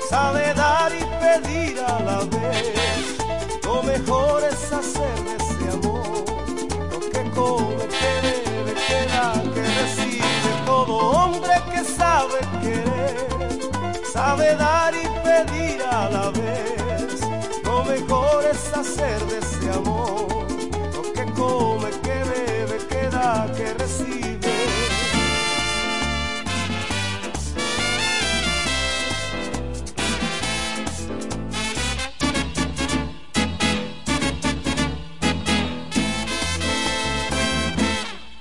sabe 0.09 0.54
dar 0.54 0.92
y 0.92 1.04
pedir 1.24 1.80
a 1.80 1.98
la 1.98 2.18
vez. 2.20 3.16
Lo 3.64 3.82
mejor 3.82 4.44
es 4.44 4.72
hacer 4.72 5.24
de 5.24 5.41
sabe 14.32 14.56
dar 14.56 14.94
y 14.94 15.06
pedir 15.26 15.82
a 15.82 16.09
la 16.09 16.30
vez. 16.30 17.20
Lo 17.64 17.84
mejor 17.84 18.44
es 18.50 18.72
hacer 18.72 19.20
de 19.26 19.38
ese 19.38 19.70
amor 19.70 20.26
lo 20.96 21.02
que 21.12 21.24
come, 21.32 21.90
que 22.04 22.18
bebe, 22.30 22.78
que 22.88 23.09
da, 23.10 23.46
que 23.56 23.74
recibe. 23.74 24.54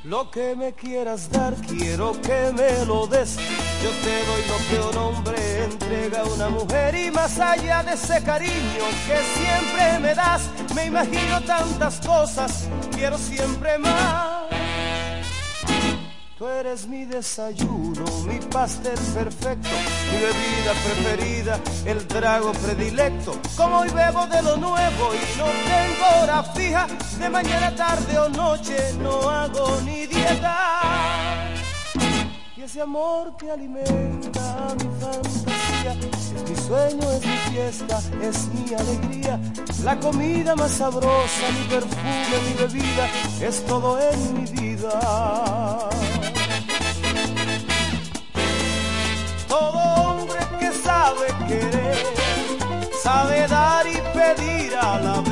Lo 0.04 0.30
que 0.32 0.56
me 0.56 0.74
quieras 0.74 1.30
dar, 1.30 1.54
quiero 1.68 2.14
que 2.22 2.54
me 2.54 2.86
lo 2.86 3.08
des. 3.08 3.38
Yo 3.84 3.90
te 4.06 4.16
doy 4.28 4.44
lo 4.52 4.58
que 4.68 4.90
un 4.90 4.98
hombre 4.98 5.61
entrega 5.92 6.24
una 6.24 6.50
mujer 6.50 6.96
y 6.96 7.12
más 7.12 7.38
allá 7.38 7.84
de 7.84 7.94
ese 7.94 8.24
cariño 8.24 8.86
que 9.06 9.18
siempre 9.36 10.00
me 10.00 10.16
das, 10.16 10.44
me 10.74 10.86
imagino 10.86 11.42
tantas 11.42 12.00
cosas, 12.00 12.70
quiero 12.96 13.18
siempre 13.18 13.78
más. 13.78 14.44
Tú 16.38 16.48
eres 16.48 16.88
mi 16.88 17.04
desayuno, 17.06 18.06
mi 18.26 18.40
pastel 18.40 18.98
perfecto, 19.14 19.70
mi 20.12 20.18
bebida 20.18 20.74
preferida, 20.86 21.60
el 21.86 22.08
trago 22.08 22.54
predilecto. 22.54 23.38
Como 23.58 23.80
hoy 23.80 23.90
bebo 23.90 24.26
de 24.28 24.42
lo 24.42 24.56
nuevo 24.58 25.14
y 25.14 25.38
no 25.38 25.46
tengo 25.46 26.24
hora 26.24 26.44
fija, 26.44 26.88
de 27.20 27.30
mañana, 27.30 27.76
tarde 27.76 28.18
o 28.18 28.30
noche 28.30 28.94
no 29.00 29.30
hago 29.30 29.82
ni 29.82 30.08
dieta. 30.08 31.31
Y 32.62 32.64
ese 32.64 32.82
amor 32.82 33.36
que 33.38 33.50
alimenta 33.50 34.76
mi 34.78 34.88
fantasía, 35.02 35.94
es 35.94 36.48
mi 36.48 36.56
sueño, 36.56 37.12
es 37.12 37.26
mi 37.26 37.38
fiesta, 37.52 38.00
es 38.22 38.48
mi 38.50 38.76
alegría. 38.76 39.40
La 39.84 40.00
comida 40.00 40.56
más 40.56 40.70
sabrosa, 40.70 41.50
mi 41.58 41.68
perfume, 41.68 42.38
mi 42.48 42.54
bebida, 42.60 43.10
es 43.42 43.66
todo 43.66 44.00
en 44.00 44.34
mi 44.36 44.46
vida. 44.62 45.90
Todo 49.48 49.80
hombre 50.04 50.40
que 50.60 50.72
sabe 50.72 51.28
querer, 51.48 51.98
sabe 53.02 53.48
dar 53.48 53.88
y 53.88 53.98
pedir 54.14 54.76
a 54.76 55.00
la. 55.00 55.31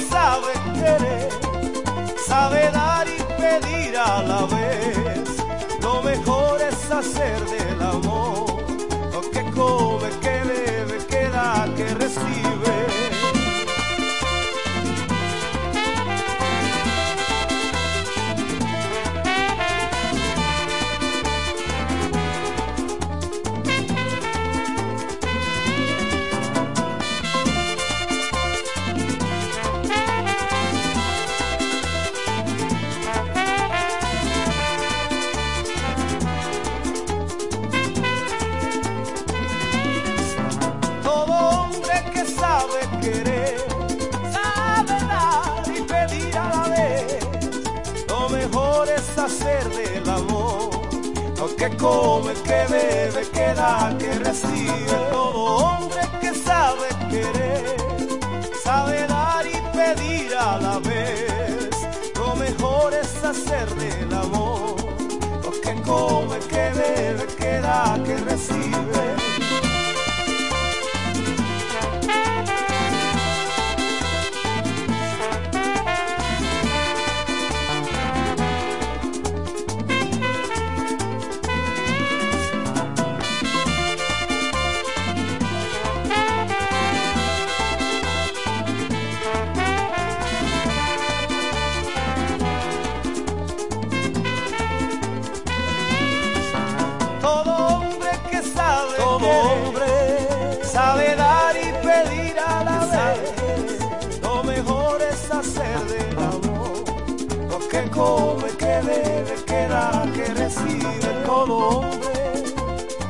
Sabe 0.00 0.52
querer, 0.74 1.28
sabe 2.26 2.70
dar 2.72 3.06
y 3.06 3.22
pedir 3.40 3.96
a 3.96 4.22
la 4.22 4.46
vez. 4.46 5.28
Lo 5.82 6.02
mejor 6.02 6.60
es 6.60 6.90
hacer 6.90 7.40
del 7.46 7.82
amor 7.82 8.46
lo 9.12 9.20
que 9.30 9.42
come, 9.52 10.08
que 10.20 10.42
bebe, 10.48 10.98
que 11.08 11.28
da, 11.28 11.68
que 11.76 11.94
recibe. 11.94 12.53
que 51.70 51.76
come, 51.76 52.34
que 52.34 52.66
bebe, 52.68 53.26
que 53.32 53.54
da, 53.54 53.94
que 53.98 54.12
recibe. 54.18 54.96
Todo 55.10 55.56
hombre 55.64 56.02
que 56.20 56.34
sabe 56.34 56.88
querer, 57.10 57.76
sabe 58.62 59.06
dar 59.06 59.46
y 59.46 59.56
pedir 59.76 60.34
a 60.36 60.58
la 60.58 60.78
vez. 60.80 61.70
Lo 62.16 62.36
mejor 62.36 62.92
es 62.92 63.24
hacer 63.24 63.68
del 63.76 64.12
amor. 64.12 64.76
Lo 65.42 65.50
que 65.62 65.74
come, 65.82 66.38
que 66.50 66.70
bebe, 66.80 67.26
que 67.38 67.60
da, 67.60 67.98
que 68.04 68.16
recibe. 68.16 69.13
que 110.12 110.24
recibe 110.34 111.22
todo 111.24 111.54
hombre, 111.56 112.44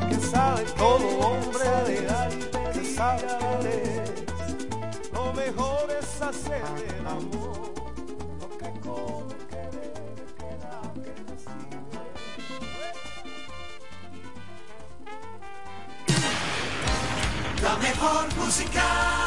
que 0.09 0.17
sabe 0.17 0.63
todo 0.77 1.07
hombre 1.19 1.69
de 1.89 2.09
arte, 2.09 2.59
que 2.73 2.85
sabe 2.85 3.23
leer. 3.63 4.27
Lo 5.13 5.33
mejor 5.33 5.91
es 5.91 6.23
hacer 6.23 6.63
el 6.99 7.07
amor, 7.07 7.75
lo 8.41 8.49
que 8.59 8.71
come, 8.81 9.35
querer, 9.49 9.95
queda, 10.39 10.81
que 11.03 11.13
recibe. 11.31 11.79
La 17.63 17.77
mejor 17.77 18.35
música. 18.37 19.24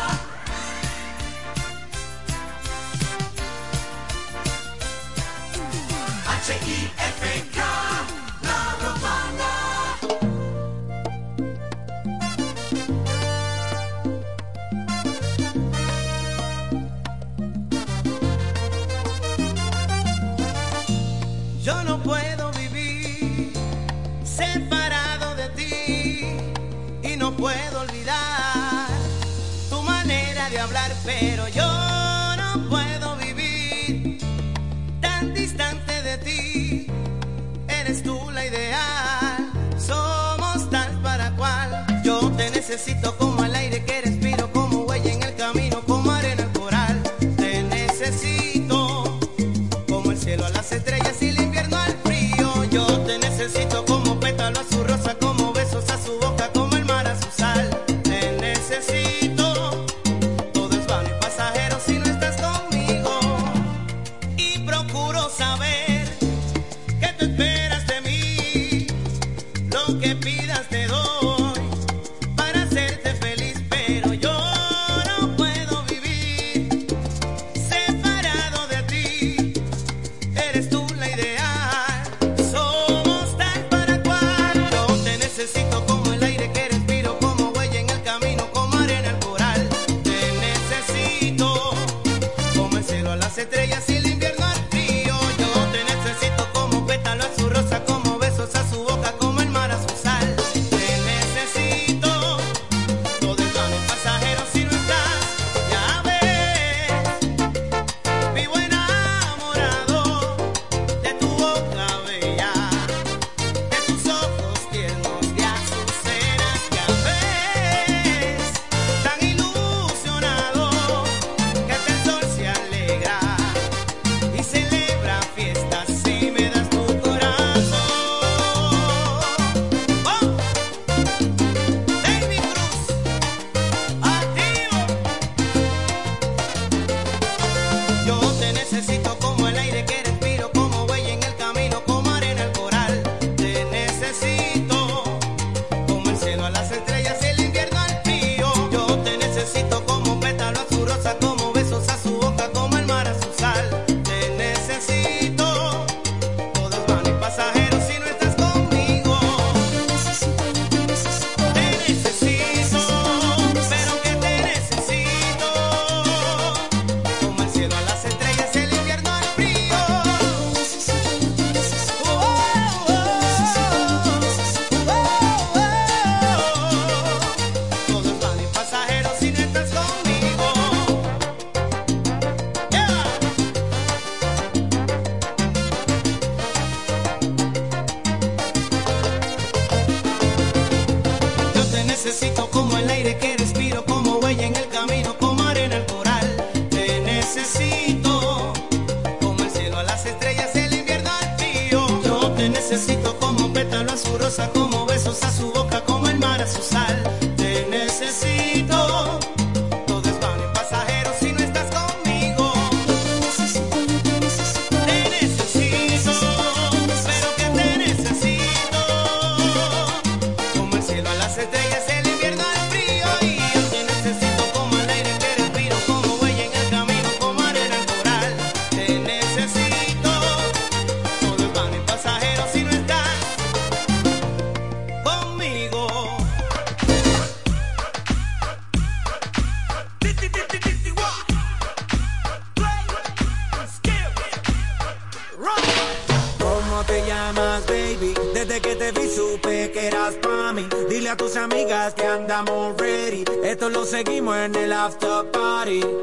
seguimos 253.97 254.37
en 254.37 254.53
el 254.53 254.73
after 254.73 255.31
party. 255.31 255.96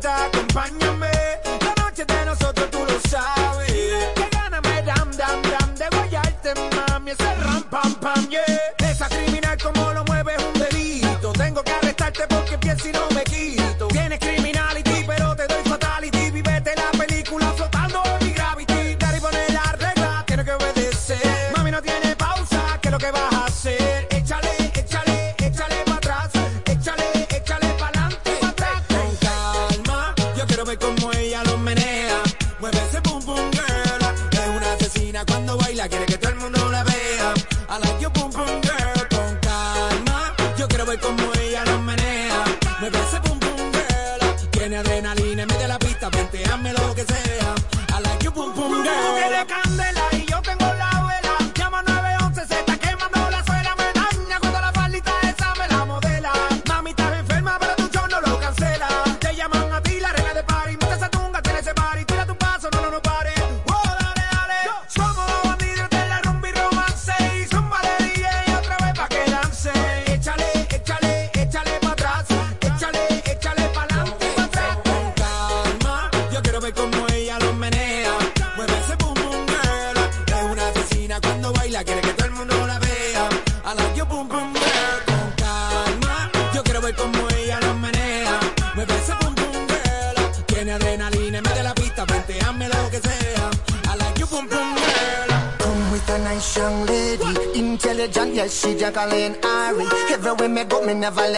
vida. 0.00 0.39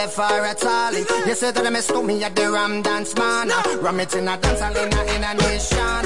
left 0.03 0.15
for 0.15 0.45
a 0.45 0.53
tally. 0.53 0.99
You 1.27 1.35
say 1.35 1.51
that 1.51 1.65
I 1.65 1.69
miss 1.69 1.89
me 1.91 2.23
at 2.23 2.35
the 2.35 2.51
Ram 2.51 2.81
Dance 2.81 3.15
Man. 3.15 3.47
No. 3.47 3.79
Ram 3.81 3.99
it 3.99 4.13
in 4.15 4.27
a 4.27 4.37
dance 4.37 4.59
hall 4.59 4.75
in 4.75 4.93
a, 4.93 5.01
in 5.15 5.23
a 5.23 5.33
nation. 5.33 6.03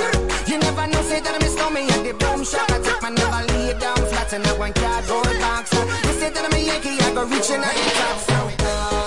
You 0.48 0.58
never 0.60 0.88
know, 0.88 1.02
say 1.04 1.20
that 1.20 1.34
I 1.34 1.40
miss 1.40 1.56
me 1.56 1.90
at 1.90 2.04
the 2.06 2.14
Boom 2.14 2.44
Shop. 2.44 2.70
I 2.70 2.80
take 2.80 3.02
my 3.02 3.10
never 3.10 3.54
lay 3.54 3.80
down 3.80 3.98
flat 3.98 4.34
in 4.34 4.46
a 4.46 4.54
one 4.60 4.74
cardboard 4.74 5.40
box. 5.40 5.74
You 5.74 6.14
say 6.20 6.30
that 6.30 6.46
I'm 6.46 6.54
a 6.54 6.60
Yankee, 6.60 7.00
I 7.02 7.14
go 7.14 7.26
reaching 7.26 7.64
out 7.64 7.74
the 7.74 7.92
top. 7.98 8.18
So, 8.20 9.07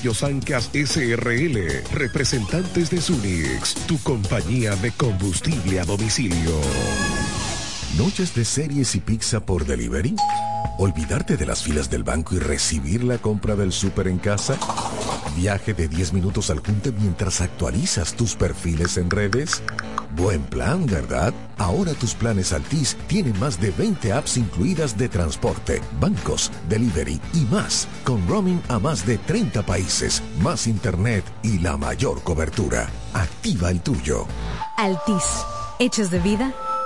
Pollos 0.00 0.22
SRL, 0.22 1.84
representantes 1.92 2.88
de 2.88 3.02
Sunix, 3.02 3.74
tu 3.86 3.98
compañía 3.98 4.74
de 4.76 4.92
combustible 4.92 5.78
a 5.78 5.84
domicilio. 5.84 6.58
¿Noches 7.98 8.34
de 8.34 8.46
series 8.46 8.94
y 8.94 9.00
pizza 9.00 9.40
por 9.40 9.66
delivery? 9.66 10.16
¿Olvidarte 10.78 11.36
de 11.36 11.44
las 11.44 11.62
filas 11.62 11.90
del 11.90 12.02
banco 12.02 12.34
y 12.34 12.38
recibir 12.38 13.04
la 13.04 13.18
compra 13.18 13.56
del 13.56 13.72
súper 13.72 14.08
en 14.08 14.16
casa? 14.16 14.58
Viaje 15.36 15.74
de 15.74 15.88
10 15.88 16.12
minutos 16.12 16.50
al 16.50 16.60
junte 16.60 16.92
mientras 16.92 17.40
actualizas 17.40 18.14
tus 18.14 18.34
perfiles 18.34 18.96
en 18.96 19.10
redes. 19.10 19.62
Buen 20.16 20.42
plan, 20.42 20.86
¿verdad? 20.86 21.32
Ahora 21.58 21.92
tus 21.94 22.14
planes 22.14 22.52
Altis 22.52 22.96
tienen 23.06 23.38
más 23.38 23.60
de 23.60 23.70
20 23.70 24.12
apps 24.12 24.36
incluidas 24.36 24.98
de 24.98 25.08
transporte, 25.08 25.80
bancos, 26.00 26.50
delivery 26.68 27.20
y 27.32 27.40
más, 27.46 27.86
con 28.04 28.26
roaming 28.28 28.60
a 28.68 28.78
más 28.78 29.06
de 29.06 29.18
30 29.18 29.62
países, 29.64 30.22
más 30.42 30.66
internet 30.66 31.24
y 31.42 31.58
la 31.58 31.76
mayor 31.76 32.22
cobertura. 32.22 32.88
Activa 33.14 33.70
el 33.70 33.80
tuyo. 33.80 34.26
Altis. 34.76 35.44
Hechos 35.78 36.10
de 36.10 36.18
vida 36.18 36.52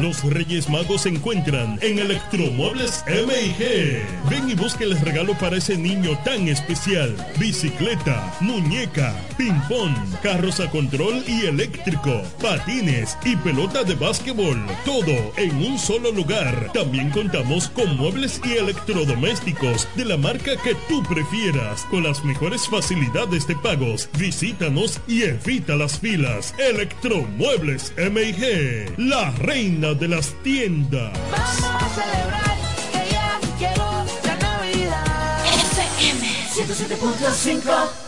Los 0.00 0.22
Reyes 0.22 0.68
Magos 0.68 1.02
se 1.02 1.08
encuentran 1.08 1.76
en 1.82 1.98
Electromuebles 1.98 3.02
MIG. 3.08 4.06
Ven 4.30 4.48
y 4.48 4.54
busque 4.54 4.84
el 4.84 4.98
regalo 5.00 5.36
para 5.38 5.56
ese 5.56 5.76
niño 5.76 6.16
tan 6.24 6.46
especial. 6.46 7.16
Bicicleta, 7.38 8.32
muñeca, 8.40 9.12
ping-pong, 9.36 9.94
carros 10.22 10.60
a 10.60 10.70
control 10.70 11.24
y 11.26 11.46
eléctrico, 11.46 12.22
patines 12.40 13.18
y 13.24 13.34
pelota 13.36 13.82
de 13.82 13.96
básquetbol. 13.96 14.64
Todo 14.84 15.32
en 15.36 15.56
un 15.66 15.78
solo 15.78 16.12
lugar. 16.12 16.70
También 16.72 17.10
contamos 17.10 17.68
con 17.68 17.96
muebles 17.96 18.40
y 18.44 18.52
electrodomésticos 18.52 19.88
de 19.96 20.04
la 20.04 20.16
marca 20.16 20.52
que 20.62 20.76
tú 20.88 21.02
prefieras, 21.02 21.82
con 21.90 22.04
las 22.04 22.24
mejores 22.24 22.68
facilidades 22.68 23.48
de 23.48 23.56
pagos. 23.56 24.08
Visítanos 24.16 25.00
y 25.08 25.24
evita 25.24 25.74
las 25.74 25.98
filas. 25.98 26.54
Electromuebles 26.58 27.92
MIG, 27.96 28.94
la 28.96 29.32
reina 29.32 29.87
de 29.94 30.08
las 30.08 30.34
tiendas. 30.42 31.12
Vamos 31.30 31.62
a 31.62 31.88
celebrar 31.94 32.56
que 32.92 33.10
ya 33.10 33.40
llegó 33.58 34.04
la 34.24 34.36
Navidad. 34.36 35.44
FM 35.98 36.26
107.5 36.54 38.07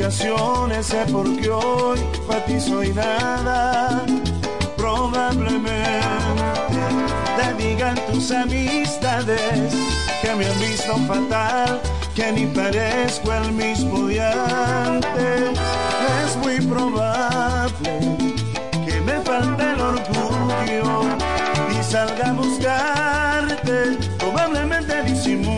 Explicaciones, 0.06 0.86
sé 0.86 1.06
por 1.12 1.26
qué 1.38 1.50
hoy 1.50 2.00
para 2.28 2.46
ti 2.46 2.60
soy 2.60 2.94
nada. 2.94 4.06
Probablemente 4.78 5.72
te 7.38 7.64
digan 7.64 7.96
tus 8.12 8.32
amistades 8.32 9.74
que 10.22 10.36
me 10.36 10.46
han 10.46 10.60
visto 10.60 10.96
fatal, 11.08 11.82
que 12.14 12.32
ni 12.32 12.46
parezco 12.48 13.34
el 13.34 13.52
mismo 13.54 14.08
de 14.08 14.22
antes. 14.22 15.60
Es 16.24 16.36
muy 16.38 16.60
probable 16.62 17.90
que 18.86 19.02
me 19.02 19.20
falte 19.22 19.64
el 19.64 19.82
orgullo 19.82 21.04
y 21.72 21.84
salga 21.84 22.30
a 22.30 22.34
buscarte. 22.34 23.98
Probablemente 24.20 25.04
disimulo 25.04 25.55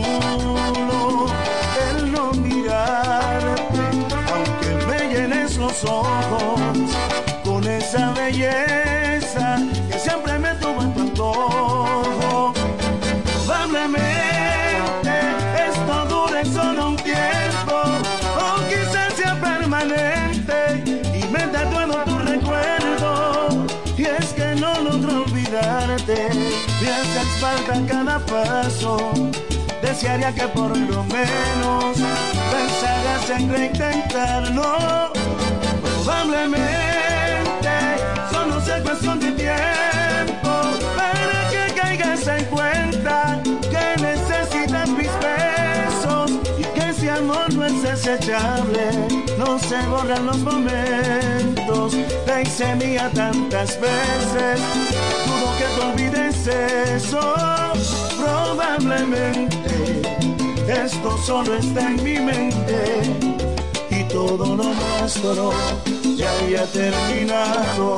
Desearía 29.80 30.34
que 30.34 30.46
por 30.48 30.76
lo 30.76 31.02
menos 31.04 31.96
pensaras 32.52 33.30
en 33.30 33.48
reintentarlo. 33.48 35.12
Probablemente 35.82 36.68
solo 38.30 38.60
sea 38.60 38.82
cuestión 38.82 39.18
de 39.20 39.32
tiempo 39.32 40.50
para 40.94 41.50
que 41.50 41.74
caigas 41.74 42.26
en 42.26 42.44
cuenta 42.46 43.40
que 43.44 44.02
necesitas 44.02 44.88
mis 44.90 45.10
besos 45.20 46.30
y 46.58 46.64
que 46.64 46.90
ese 46.90 47.10
amor 47.10 47.52
no 47.54 47.64
es 47.64 47.82
desechable. 47.82 48.90
No 49.38 49.58
se 49.58 49.80
borran 49.88 50.26
los 50.26 50.38
momentos, 50.38 51.96
te 52.26 52.42
hice 52.42 52.74
mía 52.76 53.10
tantas 53.14 53.80
veces. 53.80 54.60
Dudo 55.26 55.56
que 55.58 55.64
te 55.64 55.80
olvides 55.86 56.46
eso. 56.46 57.48
Probablemente 58.28 60.02
esto 60.68 61.16
solo 61.24 61.54
está 61.54 61.80
en 61.88 62.04
mi 62.04 62.18
mente 62.20 63.02
y 63.90 64.04
todo 64.04 64.54
lo 64.54 64.74
nuestro 64.74 65.52
ya 66.14 66.30
había 66.40 66.64
terminado. 66.66 67.96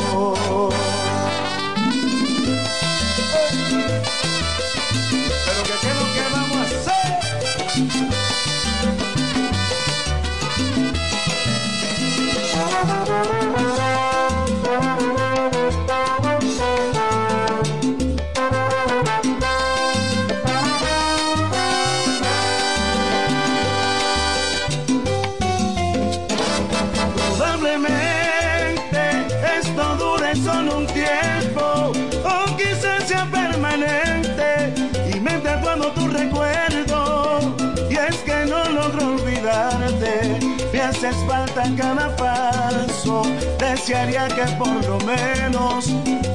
Cada 41.77 42.15
paso 42.17 43.23
desearía 43.59 44.29
que 44.29 44.45
por 44.57 44.85
lo 44.87 44.99
menos 45.01 45.87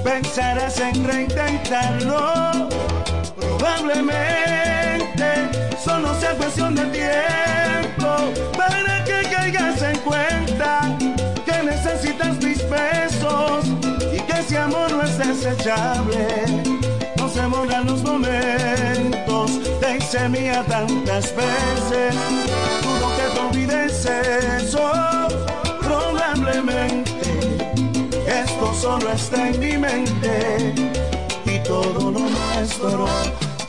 pensaras 0.04 0.80
en 0.80 1.04
reintentarlo 1.04 2.70
probablemente 3.36 4.66
solo 5.84 6.14
sea 6.20 6.36
cuestión 6.36 6.76
de 6.76 6.86
tiempo 6.86 8.32
para 8.58 9.04
que 9.04 9.24
caigas 9.30 9.82
en 9.82 9.98
cuenta 10.00 10.98
que 11.46 11.64
necesitas 11.64 12.38
mis 12.44 12.70
besos 12.70 13.66
y 14.14 14.20
que 14.20 14.40
ese 14.40 14.58
amor 14.58 14.92
no 14.92 15.04
es 15.04 15.18
desechable. 15.18 16.28
No 17.18 17.30
se 17.30 17.46
borran 17.46 17.86
los 17.86 18.02
momentos, 18.04 19.52
te 19.80 19.98
hice 19.98 20.30
mía 20.30 20.64
tantas 20.68 21.34
veces. 21.36 22.16
Olvides 23.56 24.06
eso, 24.06 24.92
probablemente. 25.80 27.08
Esto 28.28 28.74
solo 28.74 29.10
está 29.14 29.48
en 29.48 29.60
mi 29.62 29.78
mente 29.78 30.76
y 31.46 31.60
todo 31.60 32.12
lo 32.12 32.20
nuestro 32.20 33.08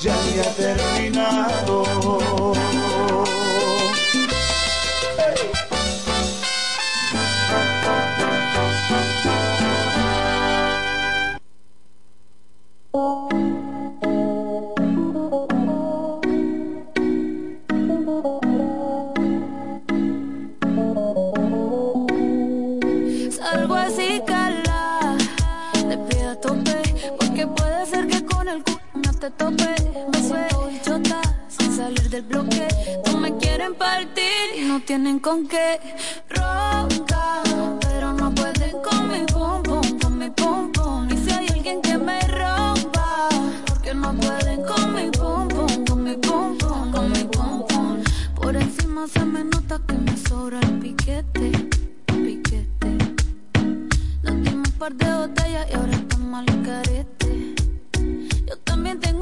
ya 0.00 0.12
había 0.12 0.42
terminado. 0.56 1.84
No 28.94 29.12
te 29.12 29.30
tope. 29.30 29.74
Me 30.12 30.28
suelto 30.28 30.70
y 30.70 30.80
chota, 30.82 31.20
sin 31.48 31.76
salir 31.76 32.08
del 32.10 32.22
bloque. 32.22 32.68
No 33.06 33.18
me 33.18 33.36
quieren 33.36 33.74
partir 33.74 34.46
y 34.56 34.62
no 34.62 34.80
tienen 34.80 35.18
con 35.18 35.46
qué. 35.46 35.80
Ronca, 36.30 37.42
pero 37.80 38.12
no 38.12 38.34
pueden 38.34 38.76
con 38.82 39.08
mi 39.10 39.24
pum 39.26 39.62
pum, 39.62 39.98
con 39.98 40.18
mi 40.18 40.30
pum 40.30 40.72
pum. 40.72 41.08
Y 41.10 41.16
si 41.18 41.30
hay 41.32 41.46
alguien 41.48 41.80
que 41.82 41.98
me 41.98 42.20
rompa, 42.28 43.28
porque 43.66 43.94
no 43.94 44.14
pueden 44.14 44.62
con 44.64 44.94
mi 44.94 45.10
pum 45.10 45.48
pum, 45.48 45.84
con 45.84 46.04
mi 46.04 46.14
pum 46.16 46.58
pum, 46.58 46.92
con 46.92 47.12
mi 47.12 47.24
pum 47.24 47.66
pum. 47.68 48.02
Por 48.34 48.56
encima 48.56 49.06
se 49.08 49.24
me 49.24 49.44
nota 49.44 49.80
que 49.86 49.94
me 49.94 50.16
sobra 50.16 50.60
el 50.60 50.78
piquete, 50.78 51.50
piquete. 52.06 52.90
Nos 54.22 54.34
dimos 54.42 54.68
un 54.68 54.78
par 54.78 54.94
de 54.94 55.14
botellas 55.14 55.66
y 55.70 55.74
ahora 55.74 55.92
estamos 55.92 56.40
al 56.40 56.62
carete. 56.62 57.15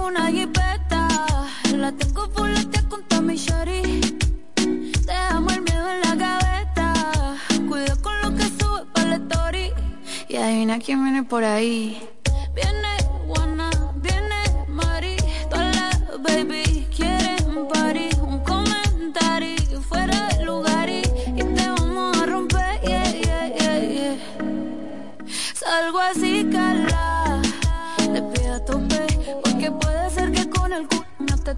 Una 0.06 0.30
jipeta, 0.30 1.08
la 1.74 1.90
tengo 1.92 2.28
full 2.28 2.52
con 2.90 3.02
Tommy 3.08 3.36
Shari. 3.36 4.00
Dejamos 5.06 5.52
el 5.54 5.62
miedo 5.62 5.90
en 5.90 6.00
la 6.02 6.14
gaveta, 6.14 7.36
cuida 7.66 7.96
con 8.02 8.12
lo 8.20 8.34
que 8.36 8.44
sube 8.44 8.84
para 8.92 9.08
la 9.08 9.16
story. 9.16 9.72
Y 10.28 10.36
adivina 10.36 10.78
quién 10.78 11.02
viene 11.02 11.22
por 11.22 11.42
ahí. 11.42 12.06
Viene 12.54 12.88
Juana, 13.26 13.70
viene 13.96 14.66
Mari, 14.68 15.16
todas 15.48 15.74
las 15.74 16.22
baby 16.22 16.63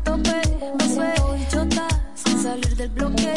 tope. 0.06 0.40
Me 0.78 0.94
suelto 0.94 1.36
y 1.36 1.48
chota, 1.48 1.88
sin 2.14 2.42
salir 2.42 2.76
del 2.76 2.88
bloque. 2.90 3.34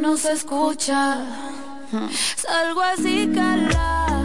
No 0.00 0.16
se 0.16 0.32
escucha. 0.32 1.18
Salgo 2.36 2.80
así, 2.80 3.30
cala. 3.34 4.24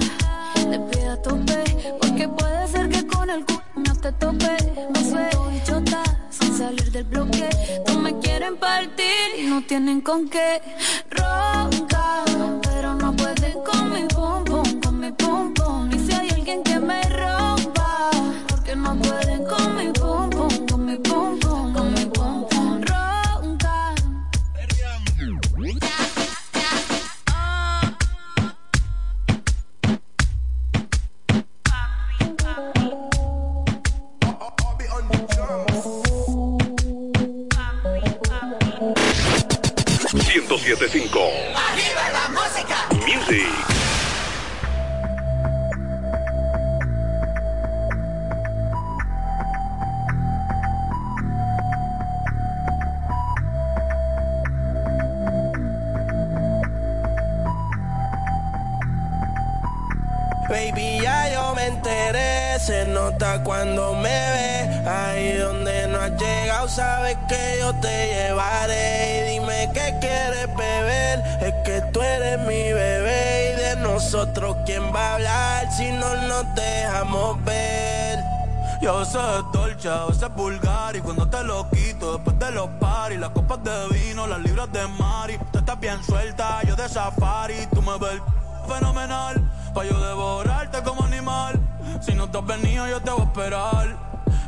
Te 0.56 0.80
pido 0.80 1.12
a 1.12 1.22
tope, 1.22 1.64
porque 2.02 2.28
puede 2.28 2.68
ser 2.68 2.90
que 2.90 3.06
con 3.06 3.30
el 3.30 3.46
culo 3.46 3.62
no 3.76 3.96
te 3.96 4.12
tope. 4.14 4.58
Me 4.94 5.10
suelto 5.10 5.52
y 5.52 5.64
chota, 5.64 6.04
sin 6.30 6.58
salir 6.58 6.92
del 6.92 7.04
bloque. 7.04 7.50
No 7.88 8.00
me 8.00 8.18
quieren 8.20 8.58
partir 8.58 9.28
y 9.38 9.44
no 9.44 9.62
tienen 9.64 10.02
con 10.02 10.30
qué. 10.30 10.62
Ronca, 11.10 12.24
pero 12.64 12.94
no 12.96 13.16
pueden 13.16 13.54
con 13.64 13.92
mi 13.92 14.04
pum 14.08 14.44
pum, 14.46 14.82
con 14.82 15.00
mi 15.00 15.12
pum 15.12 15.55
1075 40.76 41.20
¡Arriba 41.56 42.10
la 42.12 42.28
música! 42.30 42.76
Music. 43.08 43.48
Baby, 60.50 61.00
ya 61.02 61.34
yo 61.34 61.56
me 61.56 61.68
enteré, 61.68 62.60
se 62.60 62.86
nota 62.88 63.42
cuando 63.44 63.94
me 63.94 64.10
ve. 64.10 64.90
Ahí 64.90 65.38
donde 65.38 65.88
no 65.88 66.00
has 66.00 66.12
llegado, 66.12 66.68
sabes 66.68 67.18
que 67.30 67.58
yo 67.60 67.74
te 67.76 68.08
llevaré. 68.08 68.95
Eres 72.16 72.40
mi 72.40 72.74
bebé. 72.74 73.54
Y 73.54 73.62
de 73.62 73.76
nosotros, 73.78 74.58
¿quién 74.66 74.84
va 74.94 75.12
a 75.12 75.14
hablar 75.16 75.72
si 75.72 75.92
no 75.92 76.16
nos 76.28 76.56
dejamos 76.56 77.44
ver? 77.44 78.20
Yo 78.82 79.04
sé 79.06 79.18
dolce, 79.54 79.90
a 79.90 80.06
veces 80.06 80.30
vulgar 80.36 80.96
Y 80.96 81.00
cuando 81.00 81.28
te 81.28 81.44
lo 81.44 81.68
quito 81.70 82.14
después 82.14 82.38
de 82.38 82.52
los 82.52 82.68
paris 82.80 83.18
Las 83.20 83.30
copas 83.30 83.64
de 83.64 83.88
vino, 83.88 84.28
las 84.28 84.40
libras 84.42 84.72
de 84.72 84.86
mari 84.88 85.40
Tú 85.52 85.60
estás 85.60 85.80
bien 85.80 86.04
suelta, 86.04 86.62
yo 86.64 86.76
de 86.76 86.88
safari 86.90 87.68
Tú 87.74 87.82
me 87.82 87.98
ves 87.98 88.22
fenomenal 88.68 89.50
Pa' 89.74 89.86
yo 89.86 90.00
devorarte 90.00 90.84
como 90.84 91.04
animal 91.04 91.60
Si 92.02 92.14
no 92.14 92.30
te 92.30 92.38
has 92.38 92.46
venido 92.46 92.88
yo 92.88 93.02
te 93.02 93.12
voy 93.12 93.22
a 93.22 93.24
esperar 93.24 94.15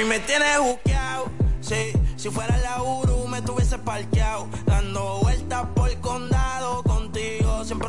Mami, 0.00 0.08
me 0.08 0.20
tienes 0.20 0.58
buqueado. 0.58 1.26
Sí, 1.60 1.92
si 2.16 2.30
fuera 2.30 2.56
la 2.58 2.82
Uru 2.82 3.26
me 3.28 3.42
tuviese 3.42 3.78
parqueado. 3.78 4.48
Dando 4.64 5.20
vueltas 5.20 5.66
por 5.74 5.90
el 5.90 6.00
condado 6.00 6.82
contigo. 6.82 7.64
Siempre 7.64 7.88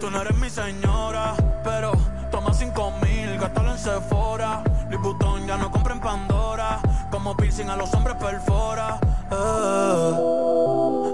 Tú 0.00 0.10
no 0.10 0.20
eres 0.20 0.36
mi 0.36 0.50
señora, 0.50 1.34
pero 1.64 1.92
toma 2.30 2.52
cinco 2.52 2.92
mil, 3.02 3.38
gástalo 3.38 3.72
en 3.72 3.78
Sephora. 3.78 4.62
Liputón 4.90 5.46
ya 5.46 5.56
no 5.56 5.70
compra 5.70 5.94
en 5.94 6.00
Pandora. 6.00 6.80
Como 7.10 7.36
piercing 7.36 7.70
a 7.70 7.76
los 7.76 7.92
hombres 7.94 8.16
perfora. 8.16 9.00
Eh. 9.30 10.12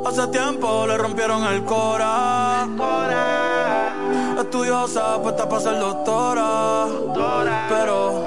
Hace 0.06 0.26
tiempo 0.28 0.86
le 0.86 0.98
rompieron 0.98 1.44
el 1.44 1.64
cora. 1.64 2.68
Estudiosa, 4.42 5.22
puesta 5.22 5.48
para 5.48 5.62
ser 5.62 5.78
doctora. 5.78 6.88
Pero, 7.68 8.24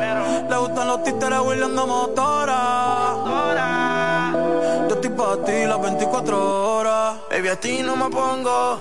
le 0.50 0.58
gustan 0.58 0.88
los 0.88 1.04
títeres 1.04 1.40
huirleando 1.40 1.86
motora. 1.86 3.26
Yo 4.88 4.96
estoy 4.96 5.10
para 5.10 5.44
ti 5.44 5.66
las 5.66 5.82
24 5.82 6.78
horas. 6.78 7.18
Baby, 7.30 7.50
a 7.50 7.60
ti 7.60 7.84
no 7.84 7.98
me 7.98 8.10
pongo. 8.10 8.80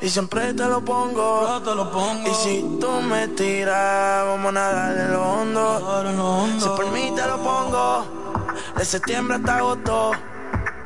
Y 0.00 0.08
siempre 0.08 0.54
te 0.54 0.66
lo 0.66 0.84
pongo. 0.84 1.62
te 1.64 1.74
lo 1.74 1.90
pongo. 1.90 2.28
Y 2.28 2.34
si 2.34 2.78
tú 2.80 2.90
me 3.00 3.28
tiras, 3.28 4.26
vamos 4.26 4.48
a 4.48 4.52
nadar 4.52 4.98
en 4.98 5.12
lo 5.12 5.22
hondo. 5.22 6.58
Si 6.58 6.68
por 6.68 6.90
mí 6.90 7.12
te 7.14 7.26
lo 7.26 7.38
pongo. 7.38 8.04
De 8.76 8.84
septiembre 8.84 9.36
hasta 9.36 9.58
agosto. 9.58 10.10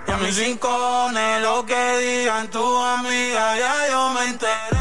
Y 0.06 0.10
a 0.10 0.16
mis 0.18 0.36
rincones, 0.36 1.42
lo 1.42 1.64
que 1.64 1.98
digan 1.98 2.48
tu 2.48 2.76
amiga, 2.82 3.56
ya 3.58 3.88
yo 3.90 4.10
me 4.10 4.24
enteré. 4.26 4.79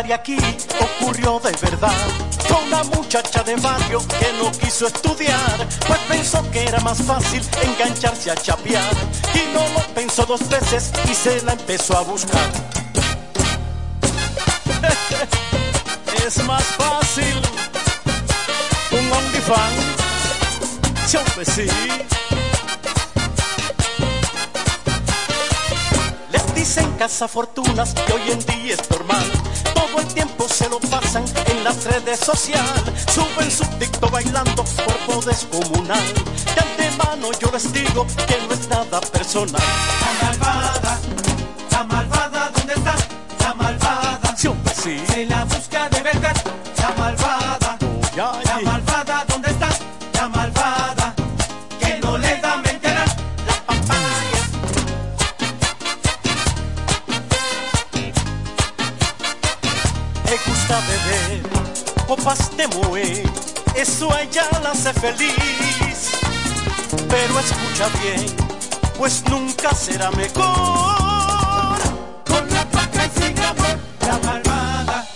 Contaré 0.00 0.14
aquí 0.14 0.36
ocurrió 0.80 1.40
de 1.40 1.52
verdad 1.60 1.92
con 2.48 2.64
una 2.66 2.82
muchacha 2.84 3.42
de 3.42 3.56
barrio 3.56 4.00
que 4.18 4.32
no 4.38 4.50
quiso 4.52 4.86
estudiar, 4.86 5.68
pues 5.86 6.00
pensó 6.08 6.50
que 6.50 6.64
era 6.64 6.80
más 6.80 7.02
fácil 7.02 7.42
engancharse 7.62 8.30
a 8.30 8.34
chapear 8.34 8.94
y 9.34 9.52
no 9.52 9.60
lo 9.68 9.80
pensó 9.94 10.24
dos 10.24 10.48
veces 10.48 10.90
y 11.10 11.14
se 11.14 11.42
la 11.42 11.52
empezó 11.52 11.98
a 11.98 12.02
buscar. 12.02 12.50
es 16.26 16.44
más 16.44 16.64
fácil 16.64 17.36
un 18.92 19.12
OnlyFans, 19.12 19.84
siempre 21.06 21.44
sí. 21.44 21.66
Les 26.32 26.54
dicen 26.54 26.90
casa 26.92 27.28
fortunas 27.28 27.92
que 27.94 28.12
hoy 28.12 28.30
en 28.30 28.38
día 28.46 28.74
es 28.74 28.90
normal 28.90 29.39
todo 29.90 30.00
el 30.00 30.06
tiempo 30.08 30.48
se 30.48 30.68
lo 30.68 30.78
pasan 30.80 31.24
en 31.46 31.64
las 31.64 31.84
redes 31.84 32.20
sociales. 32.20 33.06
Suben 33.12 33.50
su 33.50 33.64
TikTok 33.78 34.10
bailando 34.10 34.64
cuerpo 34.64 35.20
descomunal. 35.26 36.02
De 36.54 36.60
antemano 36.60 37.28
yo 37.40 37.50
les 37.52 37.72
digo 37.72 38.06
que 38.26 38.36
no 38.46 38.54
es 38.54 38.68
nada 38.68 39.00
personal. 39.00 39.60
La 40.00 40.26
malvada, 40.26 41.00
la 41.70 41.84
malvada, 41.84 42.50
¿dónde 42.54 42.74
está? 42.74 42.94
La 43.40 43.54
malvada. 43.54 44.36
Siempre 44.36 44.74
sí. 44.74 45.00
Se 45.12 45.26
la 45.26 45.44
busca 45.44 45.88
de 45.88 46.02
verdad. 46.02 46.36
La 46.78 46.90
malvada. 46.96 47.78
La 48.16 48.60
malvada, 48.62 48.89
copas 62.20 62.56
de 62.56 62.66
moe, 62.68 63.22
eso 63.74 64.12
a 64.12 64.22
ella 64.22 64.46
la 64.62 64.70
hace 64.70 64.92
feliz. 64.92 66.10
Pero 67.08 67.38
escucha 67.38 67.88
bien, 68.02 68.26
pues 68.98 69.24
nunca 69.28 69.74
será 69.74 70.10
mejor. 70.12 71.78
Con 72.26 72.50
la 72.50 72.64
paca 72.70 73.06
y 73.06 73.10
sin 73.20 73.38
amor. 73.38 73.78
La 74.06 74.18
malvada. 74.18 75.08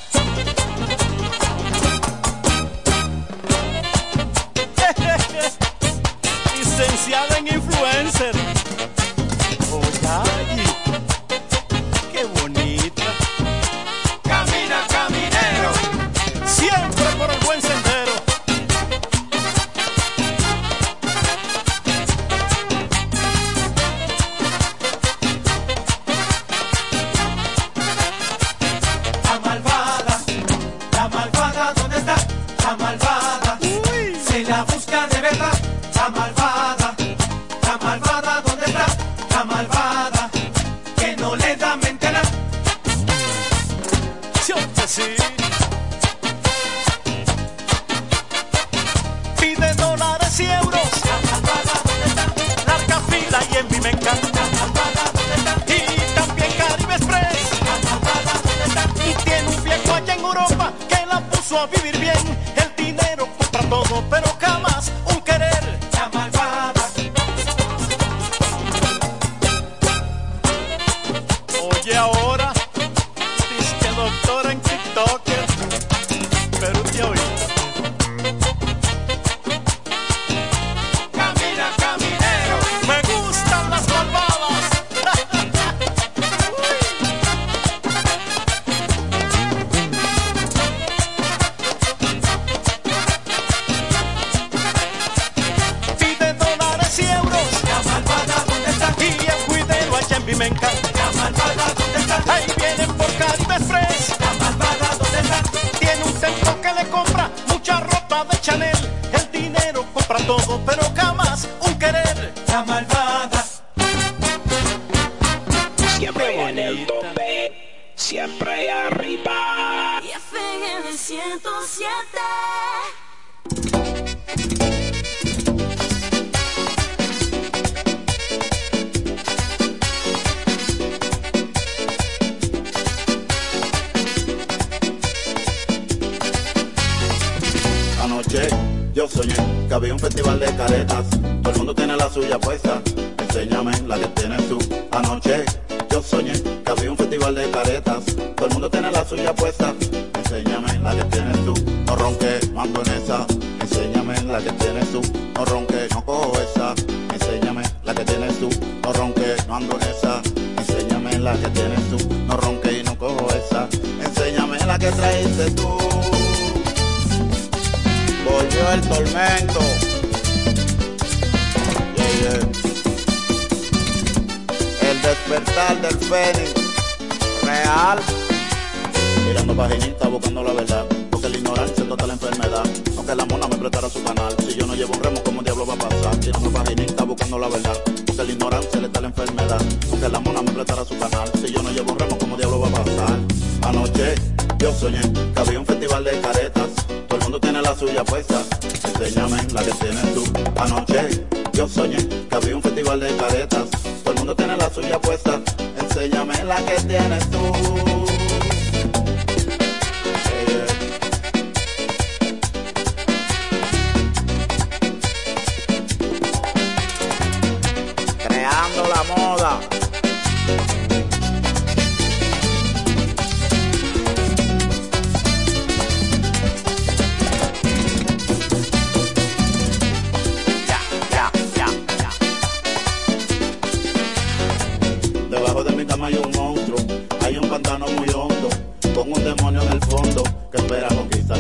Licenciada 6.59 7.39
en 7.39 7.48
influencer. 7.48 8.64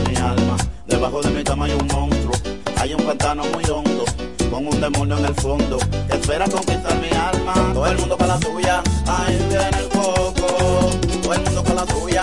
mi 0.08 0.16
alma. 0.16 0.56
Debajo 0.86 1.22
de 1.22 1.30
mi 1.30 1.42
cama 1.42 1.66
hay 1.66 1.72
un 1.72 1.86
monstruo, 1.86 2.34
hay 2.76 2.94
un 2.94 3.02
pantano 3.02 3.42
muy 3.52 3.64
hondo, 3.64 4.04
con 4.50 4.66
un 4.66 4.80
demonio 4.80 5.18
en 5.18 5.24
el 5.24 5.34
fondo, 5.34 5.78
que 6.08 6.16
espera 6.16 6.46
conquistar 6.46 6.96
mi 7.00 7.10
alma. 7.16 7.54
Todo 7.72 7.86
el 7.86 7.98
mundo 7.98 8.16
para 8.16 8.34
la 8.34 8.40
tuya, 8.40 8.82
ahí 9.06 9.36
viene 9.48 9.78
el 9.78 9.88
coco. 9.88 10.90
Todo 11.22 11.34
el 11.34 11.40
mundo 11.42 11.64
para 11.64 11.74
la 11.76 11.86
tuya, 11.86 12.22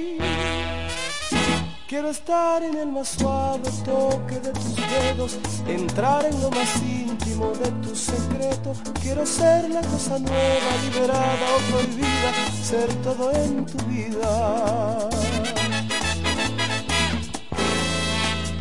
Quiero 1.91 2.09
estar 2.09 2.63
en 2.63 2.77
el 2.77 2.89
más 2.89 3.09
suave 3.09 3.69
toque 3.83 4.39
de 4.39 4.53
tus 4.53 4.75
dedos, 4.77 5.37
entrar 5.67 6.23
en 6.25 6.41
lo 6.41 6.49
más 6.49 6.81
íntimo 6.81 7.51
de 7.51 7.69
tu 7.85 7.93
secreto. 7.93 8.71
Quiero 9.01 9.25
ser 9.25 9.69
la 9.69 9.81
cosa 9.81 10.17
nueva, 10.17 10.71
liberada 10.85 11.47
o 11.53 11.59
prohibida, 11.69 12.31
ser 12.63 12.87
todo 13.03 13.33
en 13.33 13.65
tu 13.65 13.77
vida. 13.87 15.09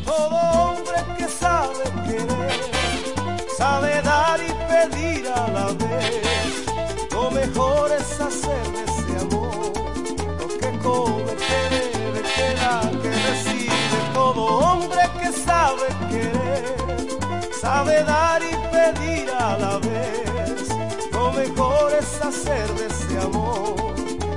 Todo 0.04 0.36
hombre 0.64 0.96
que 1.16 1.28
sabe 1.28 1.84
querer, 2.06 2.60
sabe 3.56 4.02
dar 4.02 4.40
y 4.40 4.96
pedir 4.98 5.28
a 5.28 5.46
la 5.46 5.66
vez. 5.66 5.89
sabe 17.70 18.02
dar 18.02 18.42
y 18.42 18.54
pedir 18.74 19.30
a 19.30 19.56
la 19.64 19.74
vez. 19.78 20.60
Lo 21.12 21.26
mejor 21.40 21.88
es 22.00 22.10
hacer 22.28 22.68
de 22.78 22.86
ese 22.92 23.12
amor 23.28 23.94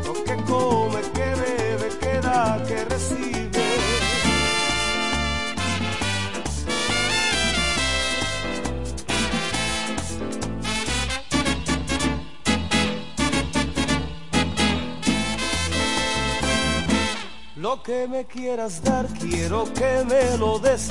lo 0.07 0.13
que 0.27 0.35
come, 0.51 0.99
que 1.17 1.29
bebe, 1.41 1.87
que 2.01 2.15
da, 2.27 2.61
que 2.67 2.77
recibe. 2.93 3.65
Lo 17.55 17.81
que 17.81 18.07
me 18.07 18.25
quieras 18.25 18.83
dar, 18.83 19.05
quiero 19.23 19.59
que 19.79 19.91
me 20.11 20.37
lo 20.37 20.59
des 20.59 20.83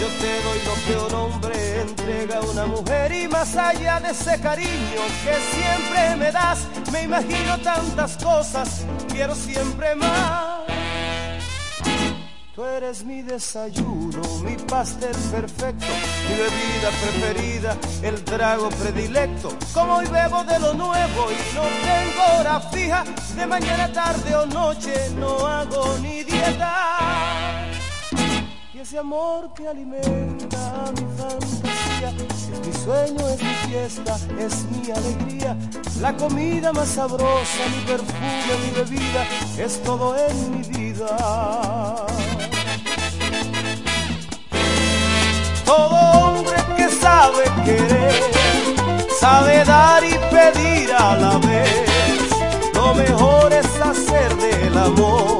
yo 0.00 0.06
te 0.06 0.42
doy 0.42 0.60
lo 0.64 0.74
que 0.84 1.06
un 1.06 1.14
hombre 1.14 1.80
entrega 1.80 2.38
a 2.38 2.40
una 2.42 2.66
mujer 2.66 3.12
y 3.12 3.26
más 3.26 3.56
allá 3.56 3.98
de 3.98 4.10
ese 4.10 4.40
cariño 4.40 5.02
que 5.24 5.34
siempre 5.56 6.16
me 6.16 6.30
das, 6.30 6.66
me 6.92 7.02
imagino 7.02 7.58
tantas 7.58 8.16
cosas, 8.16 8.84
quiero 9.08 9.34
siempre 9.34 9.96
más. 9.96 10.58
Tú 12.54 12.64
eres 12.64 13.04
mi 13.04 13.22
desayuno, 13.22 14.20
mi 14.42 14.56
pastel 14.56 15.14
perfecto, 15.30 15.86
mi 16.28 16.34
bebida 16.34 16.90
preferida, 17.02 17.76
el 18.02 18.24
trago 18.24 18.68
predilecto. 18.70 19.50
Como 19.72 19.94
hoy 19.94 20.06
bebo 20.06 20.42
de 20.42 20.58
lo 20.58 20.74
nuevo 20.74 21.30
y 21.30 21.54
no 21.54 21.62
tengo 21.62 22.40
hora 22.40 22.60
fija, 22.60 23.04
de 23.36 23.46
mañana, 23.46 23.92
tarde 23.92 24.34
o 24.34 24.46
noche 24.46 24.92
no 25.16 25.46
hago 25.46 25.98
ni 26.02 26.24
dieta. 26.24 26.97
Y 28.78 28.80
ese 28.80 28.98
amor 28.98 29.52
que 29.54 29.66
alimenta 29.66 30.84
mi 30.94 31.04
fantasía, 31.18 32.10
es 32.10 32.64
mi 32.64 32.72
sueño, 32.84 33.28
es 33.28 33.42
mi 33.42 33.54
fiesta, 33.66 34.16
es 34.38 34.66
mi 34.66 34.92
alegría. 34.92 35.56
La 36.00 36.16
comida 36.16 36.72
más 36.72 36.90
sabrosa, 36.90 37.64
mi 37.74 37.84
perfume, 37.84 38.52
mi 38.64 38.70
bebida, 38.76 39.26
es 39.58 39.82
todo 39.82 40.16
en 40.16 40.50
mi 40.52 40.62
vida. 40.78 42.06
Todo 45.64 45.96
hombre 46.22 46.56
que 46.76 46.88
sabe 46.88 47.44
querer, 47.64 48.22
sabe 49.18 49.64
dar 49.64 50.04
y 50.04 50.14
pedir 50.30 50.92
a 50.92 51.16
la 51.16 51.38
vez. 51.38 52.30
Lo 52.74 52.94
mejor 52.94 53.52
es 53.52 53.66
hacer 53.80 54.36
del 54.36 54.78
amor 54.78 55.38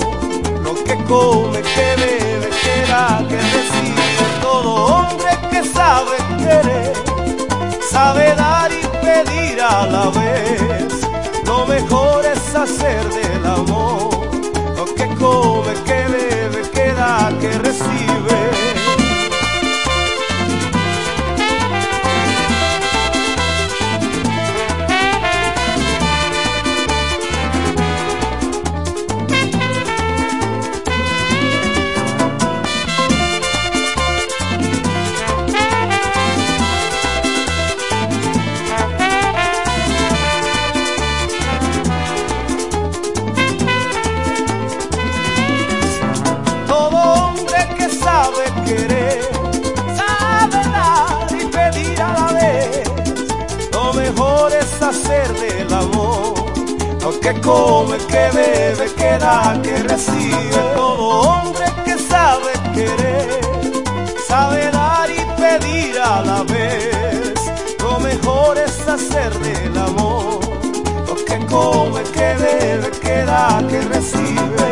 lo 0.65 0.74
que 0.85 0.97
come, 1.05 1.62
que 1.62 1.98
que 3.17 3.25
que 3.29 3.37
recibe. 3.37 4.07
Todo 4.41 4.71
hombre 4.75 5.31
que 5.51 5.65
sabe 5.65 6.17
querer, 6.39 6.93
sabe 7.91 8.35
dar 8.35 8.71
y 8.71 8.83
pedir 9.05 9.61
a 9.61 9.87
la 9.87 10.11
vez. 10.11 10.93
Lo 11.47 11.67
mejor 11.67 12.25
es 12.27 12.55
hacer 12.55 13.05
del 13.09 13.47
amor 13.47 14.11
lo 14.77 14.85
que 14.95 15.07
come, 15.23 15.73
que 15.87 16.01
bebe, 16.15 16.63
que 16.75 16.93
da, 16.93 17.33
que 17.41 17.51
recibe. 17.59 18.08
Que 57.33 57.41
come, 57.41 57.99
que 57.99 58.31
bebe, 58.33 58.87
que 58.97 59.19
da, 59.19 59.61
que 59.63 59.77
recibe. 59.83 60.61
Todo 60.75 61.21
hombre 61.29 61.67
que 61.85 61.99
sabe 61.99 62.53
querer, 62.75 63.41
sabe 64.27 64.71
dar 64.71 65.11
y 65.11 65.21
pedir 65.41 65.99
a 65.99 66.23
la 66.23 66.43
vez. 66.45 67.35
Lo 67.81 68.01
mejor 68.01 68.57
es 68.59 68.89
hacer 68.89 69.33
del 69.41 69.77
amor 69.77 70.41
lo 71.07 71.15
que 71.27 71.39
come, 71.47 72.03
que 72.15 72.35
bebe, 72.45 72.91
que 73.03 73.25
da, 73.25 73.63
que 73.69 73.81
recibe. 73.83 74.69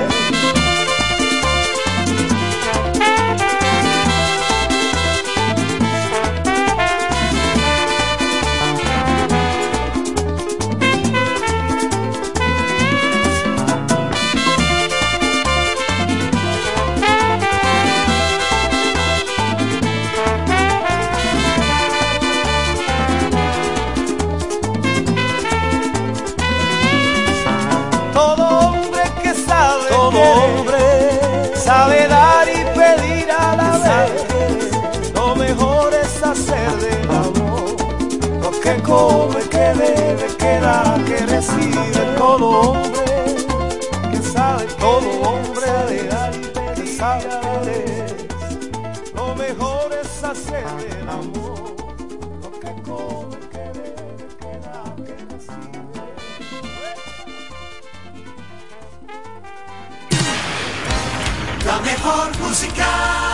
Que 38.66 38.82
come, 38.82 39.40
que 39.48 39.72
bebe, 39.78 40.26
que 40.36 40.60
da, 40.60 40.98
que 41.06 41.18
recibe. 41.34 42.02
Todo 42.18 42.46
hombre 42.70 43.04
que 44.10 44.20
sabe, 44.34 44.64
todo 44.80 45.08
hombre 45.28 45.70
de 45.90 46.08
dar 46.08 46.32
pedir 46.32 47.02
a 47.02 47.18
la 47.28 47.58
vez. 47.60 48.26
Lo 49.14 49.36
mejor 49.36 49.86
es 50.02 50.24
hacer 50.24 50.66
del 50.82 51.08
amor 51.08 51.76
lo 52.42 52.50
que 52.62 52.72
come, 52.82 53.38
que 53.52 53.66
que 54.40 54.52
que 55.06 55.16
recibe. 55.32 55.82
La 61.64 61.78
mejor 61.80 62.38
música. 62.40 63.25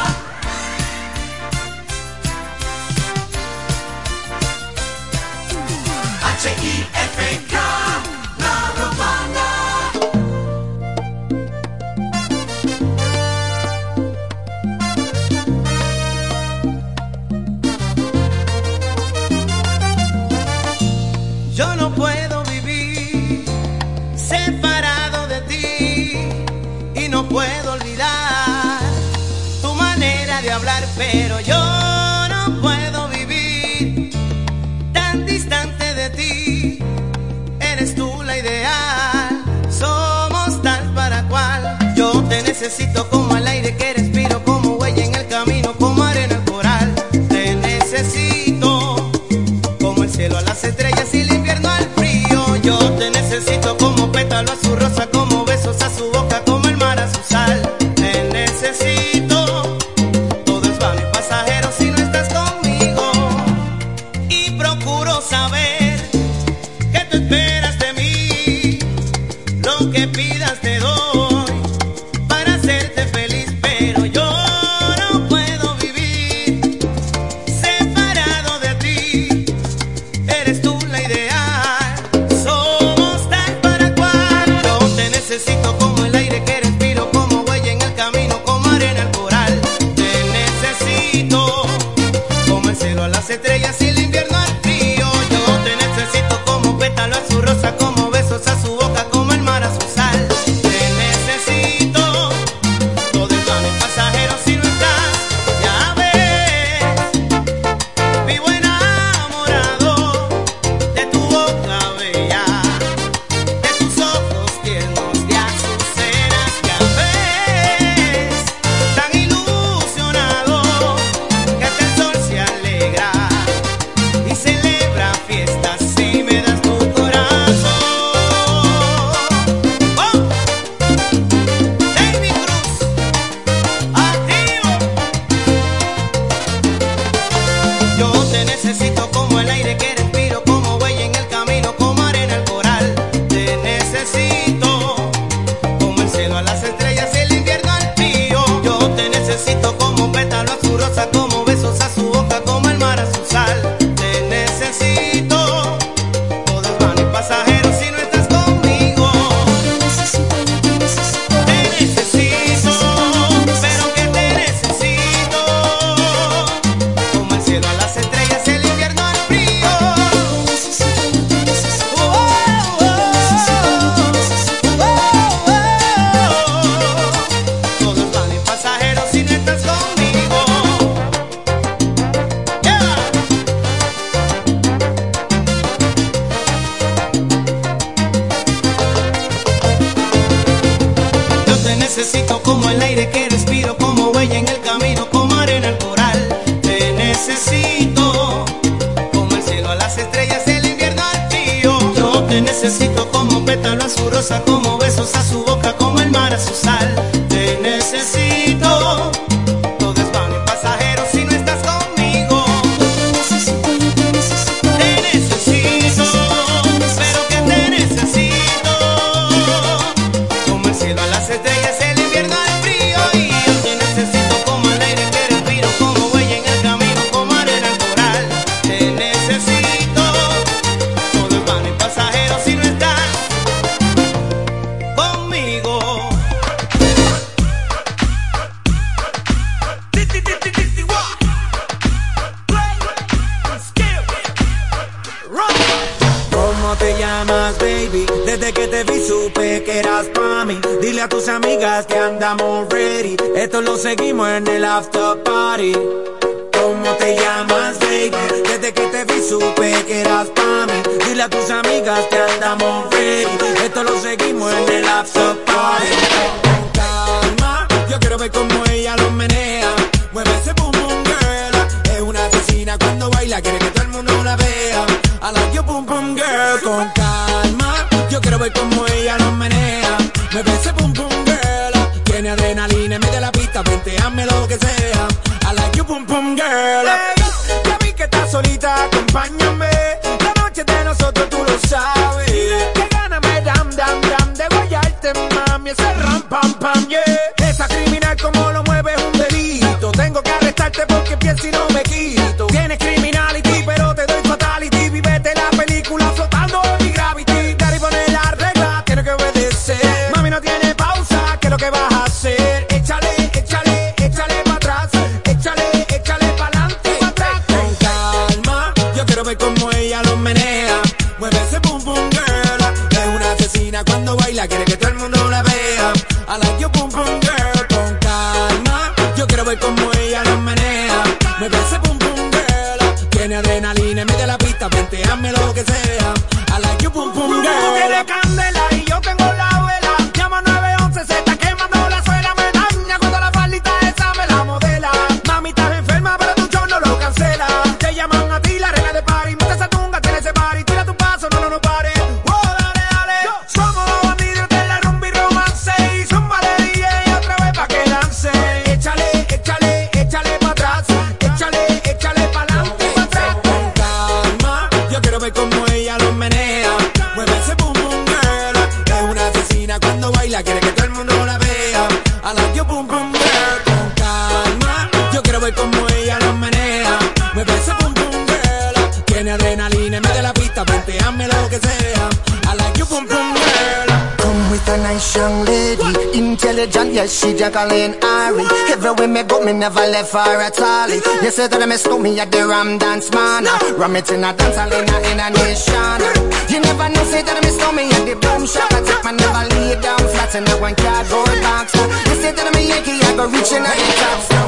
Jacqueline 387.43 387.99
Ari. 388.05 388.47
Everywhere 388.71 389.09
me 389.09 389.23
go, 389.25 389.43
me 389.45 389.53
never 389.53 389.81
left 389.81 390.13
for 390.13 390.19
at 390.19 390.61
all. 390.61 390.89
You 390.89 391.31
say 391.33 391.49
that 391.49 391.61
I 391.61 391.75
stole 391.75 391.99
me 391.99 392.21
at 392.21 392.31
the 392.31 392.47
Ram 392.47 392.79
Dance 392.79 393.11
Man. 393.11 393.51
Ram 393.75 393.97
it 393.97 394.09
in 394.13 394.23
a 394.23 394.33
dance 394.33 394.55
hall 394.55 394.71
in 394.71 394.87
a, 394.87 395.27
nation. 395.27 395.99
You 396.47 396.61
never 396.63 396.87
know, 396.95 397.03
say 397.03 397.23
that 397.27 397.43
I 397.43 397.51
stole 397.51 397.73
me 397.75 397.91
at 397.91 398.07
the 398.07 398.15
boom 398.15 398.47
shop. 398.47 398.71
I 398.71 398.79
take 398.87 399.03
my 399.03 399.11
never 399.11 399.43
lay 399.59 399.75
down 399.83 399.99
flat 399.99 400.33
in 400.37 400.47
a 400.47 400.55
one 400.63 400.77
car 400.77 401.03
cardboard 401.03 401.43
box. 401.43 401.75
You 401.75 402.15
say 402.23 402.31
that 402.31 402.47
I'm 402.47 402.55
a 402.55 402.63
Yankee, 402.63 403.03
I 403.03 403.11
go 403.17 403.27
reaching 403.27 403.67
out 403.67 403.75
the 403.75 403.91
top. 403.99 404.42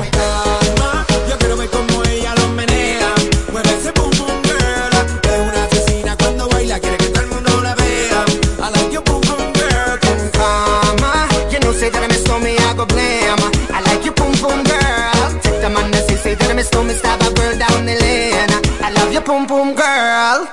pum 19.25 19.47
pum 19.47 19.75
girl. 19.75 20.47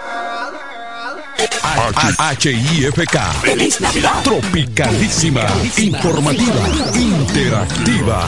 HIFK. 2.40 3.18
Feliz 3.42 3.82
Navidad. 3.82 4.24
Tropicalísima. 4.24 5.46
Informativa. 5.78 6.68
Interactiva. 6.96 8.28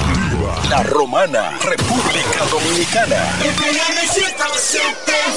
La 0.69 0.83
Romana. 0.83 1.57
República 1.63 2.45
Dominicana. 2.51 3.23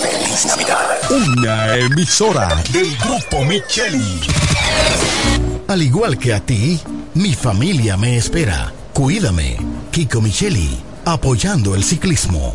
Feliz 0.01 0.47
Navidad. 0.47 0.99
Una 1.11 1.77
emisora 1.77 2.63
del 2.73 2.97
Grupo 2.97 3.45
Micheli. 3.45 4.21
Al 5.69 5.83
igual 5.83 6.19
que 6.19 6.35
a 6.35 6.41
ti, 6.41 6.81
mi 7.15 7.35
familia 7.35 7.97
me 7.97 8.17
espera. 8.17 8.73
Cuídame. 8.93 9.59
Kiko 9.93 10.21
Micheli. 10.21 10.83
Apoyando 11.05 11.75
el 11.77 11.85
ciclismo. 11.85 12.55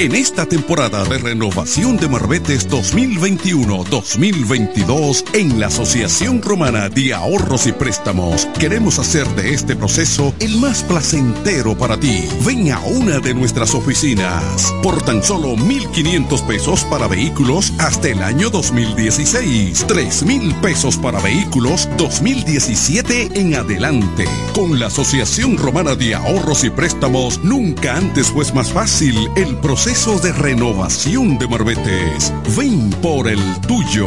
En 0.00 0.14
esta 0.14 0.46
temporada 0.46 1.04
de 1.04 1.18
renovación 1.18 1.98
de 1.98 2.08
Marbetes 2.08 2.66
2021-2022 2.70 5.24
en 5.34 5.60
la 5.60 5.66
Asociación 5.66 6.40
Romana 6.40 6.88
de 6.88 7.12
Ahorros 7.12 7.66
y 7.66 7.72
Préstamos, 7.72 8.46
queremos 8.58 8.98
hacer 8.98 9.28
de 9.34 9.52
este 9.52 9.76
proceso 9.76 10.32
el 10.38 10.56
más 10.56 10.82
placentero 10.84 11.76
para 11.76 12.00
ti. 12.00 12.26
Ven 12.46 12.72
a 12.72 12.80
una 12.80 13.18
de 13.18 13.34
nuestras 13.34 13.74
oficinas 13.74 14.72
por 14.82 15.02
tan 15.02 15.22
solo 15.22 15.54
1.500 15.56 16.46
pesos 16.46 16.82
para 16.84 17.06
vehículos 17.06 17.74
hasta 17.76 18.08
el 18.08 18.22
año 18.22 18.48
2016, 18.48 19.86
3.000 19.86 20.58
pesos 20.62 20.96
para 20.96 21.20
vehículos 21.20 21.90
2017 21.98 23.32
en 23.34 23.54
adelante. 23.54 24.24
Con 24.54 24.80
la 24.80 24.86
Asociación 24.86 25.58
Romana 25.58 25.94
de 25.94 26.14
Ahorros 26.14 26.64
y 26.64 26.70
préstamos, 26.70 27.44
nunca 27.44 27.98
antes 27.98 28.28
fue 28.28 28.50
más 28.54 28.72
fácil 28.72 29.28
el 29.36 29.58
proceso 29.58 29.89
de 29.90 30.32
renovación 30.32 31.36
de 31.36 31.48
Marbetes. 31.48 32.32
Ven 32.56 32.90
por 33.02 33.26
el 33.26 33.40
tuyo. 33.66 34.06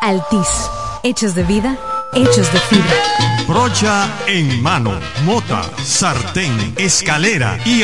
Altis, 0.00 0.70
hechos 1.02 1.34
de 1.34 1.42
vida, 1.44 1.76
hechos 2.14 2.52
de 2.52 2.58
fibra. 2.60 2.94
Brocha 3.46 4.08
en 4.26 4.62
mano, 4.62 4.92
mota, 5.24 5.62
sartén, 5.82 6.74
escalera 6.76 7.58
y 7.64 7.82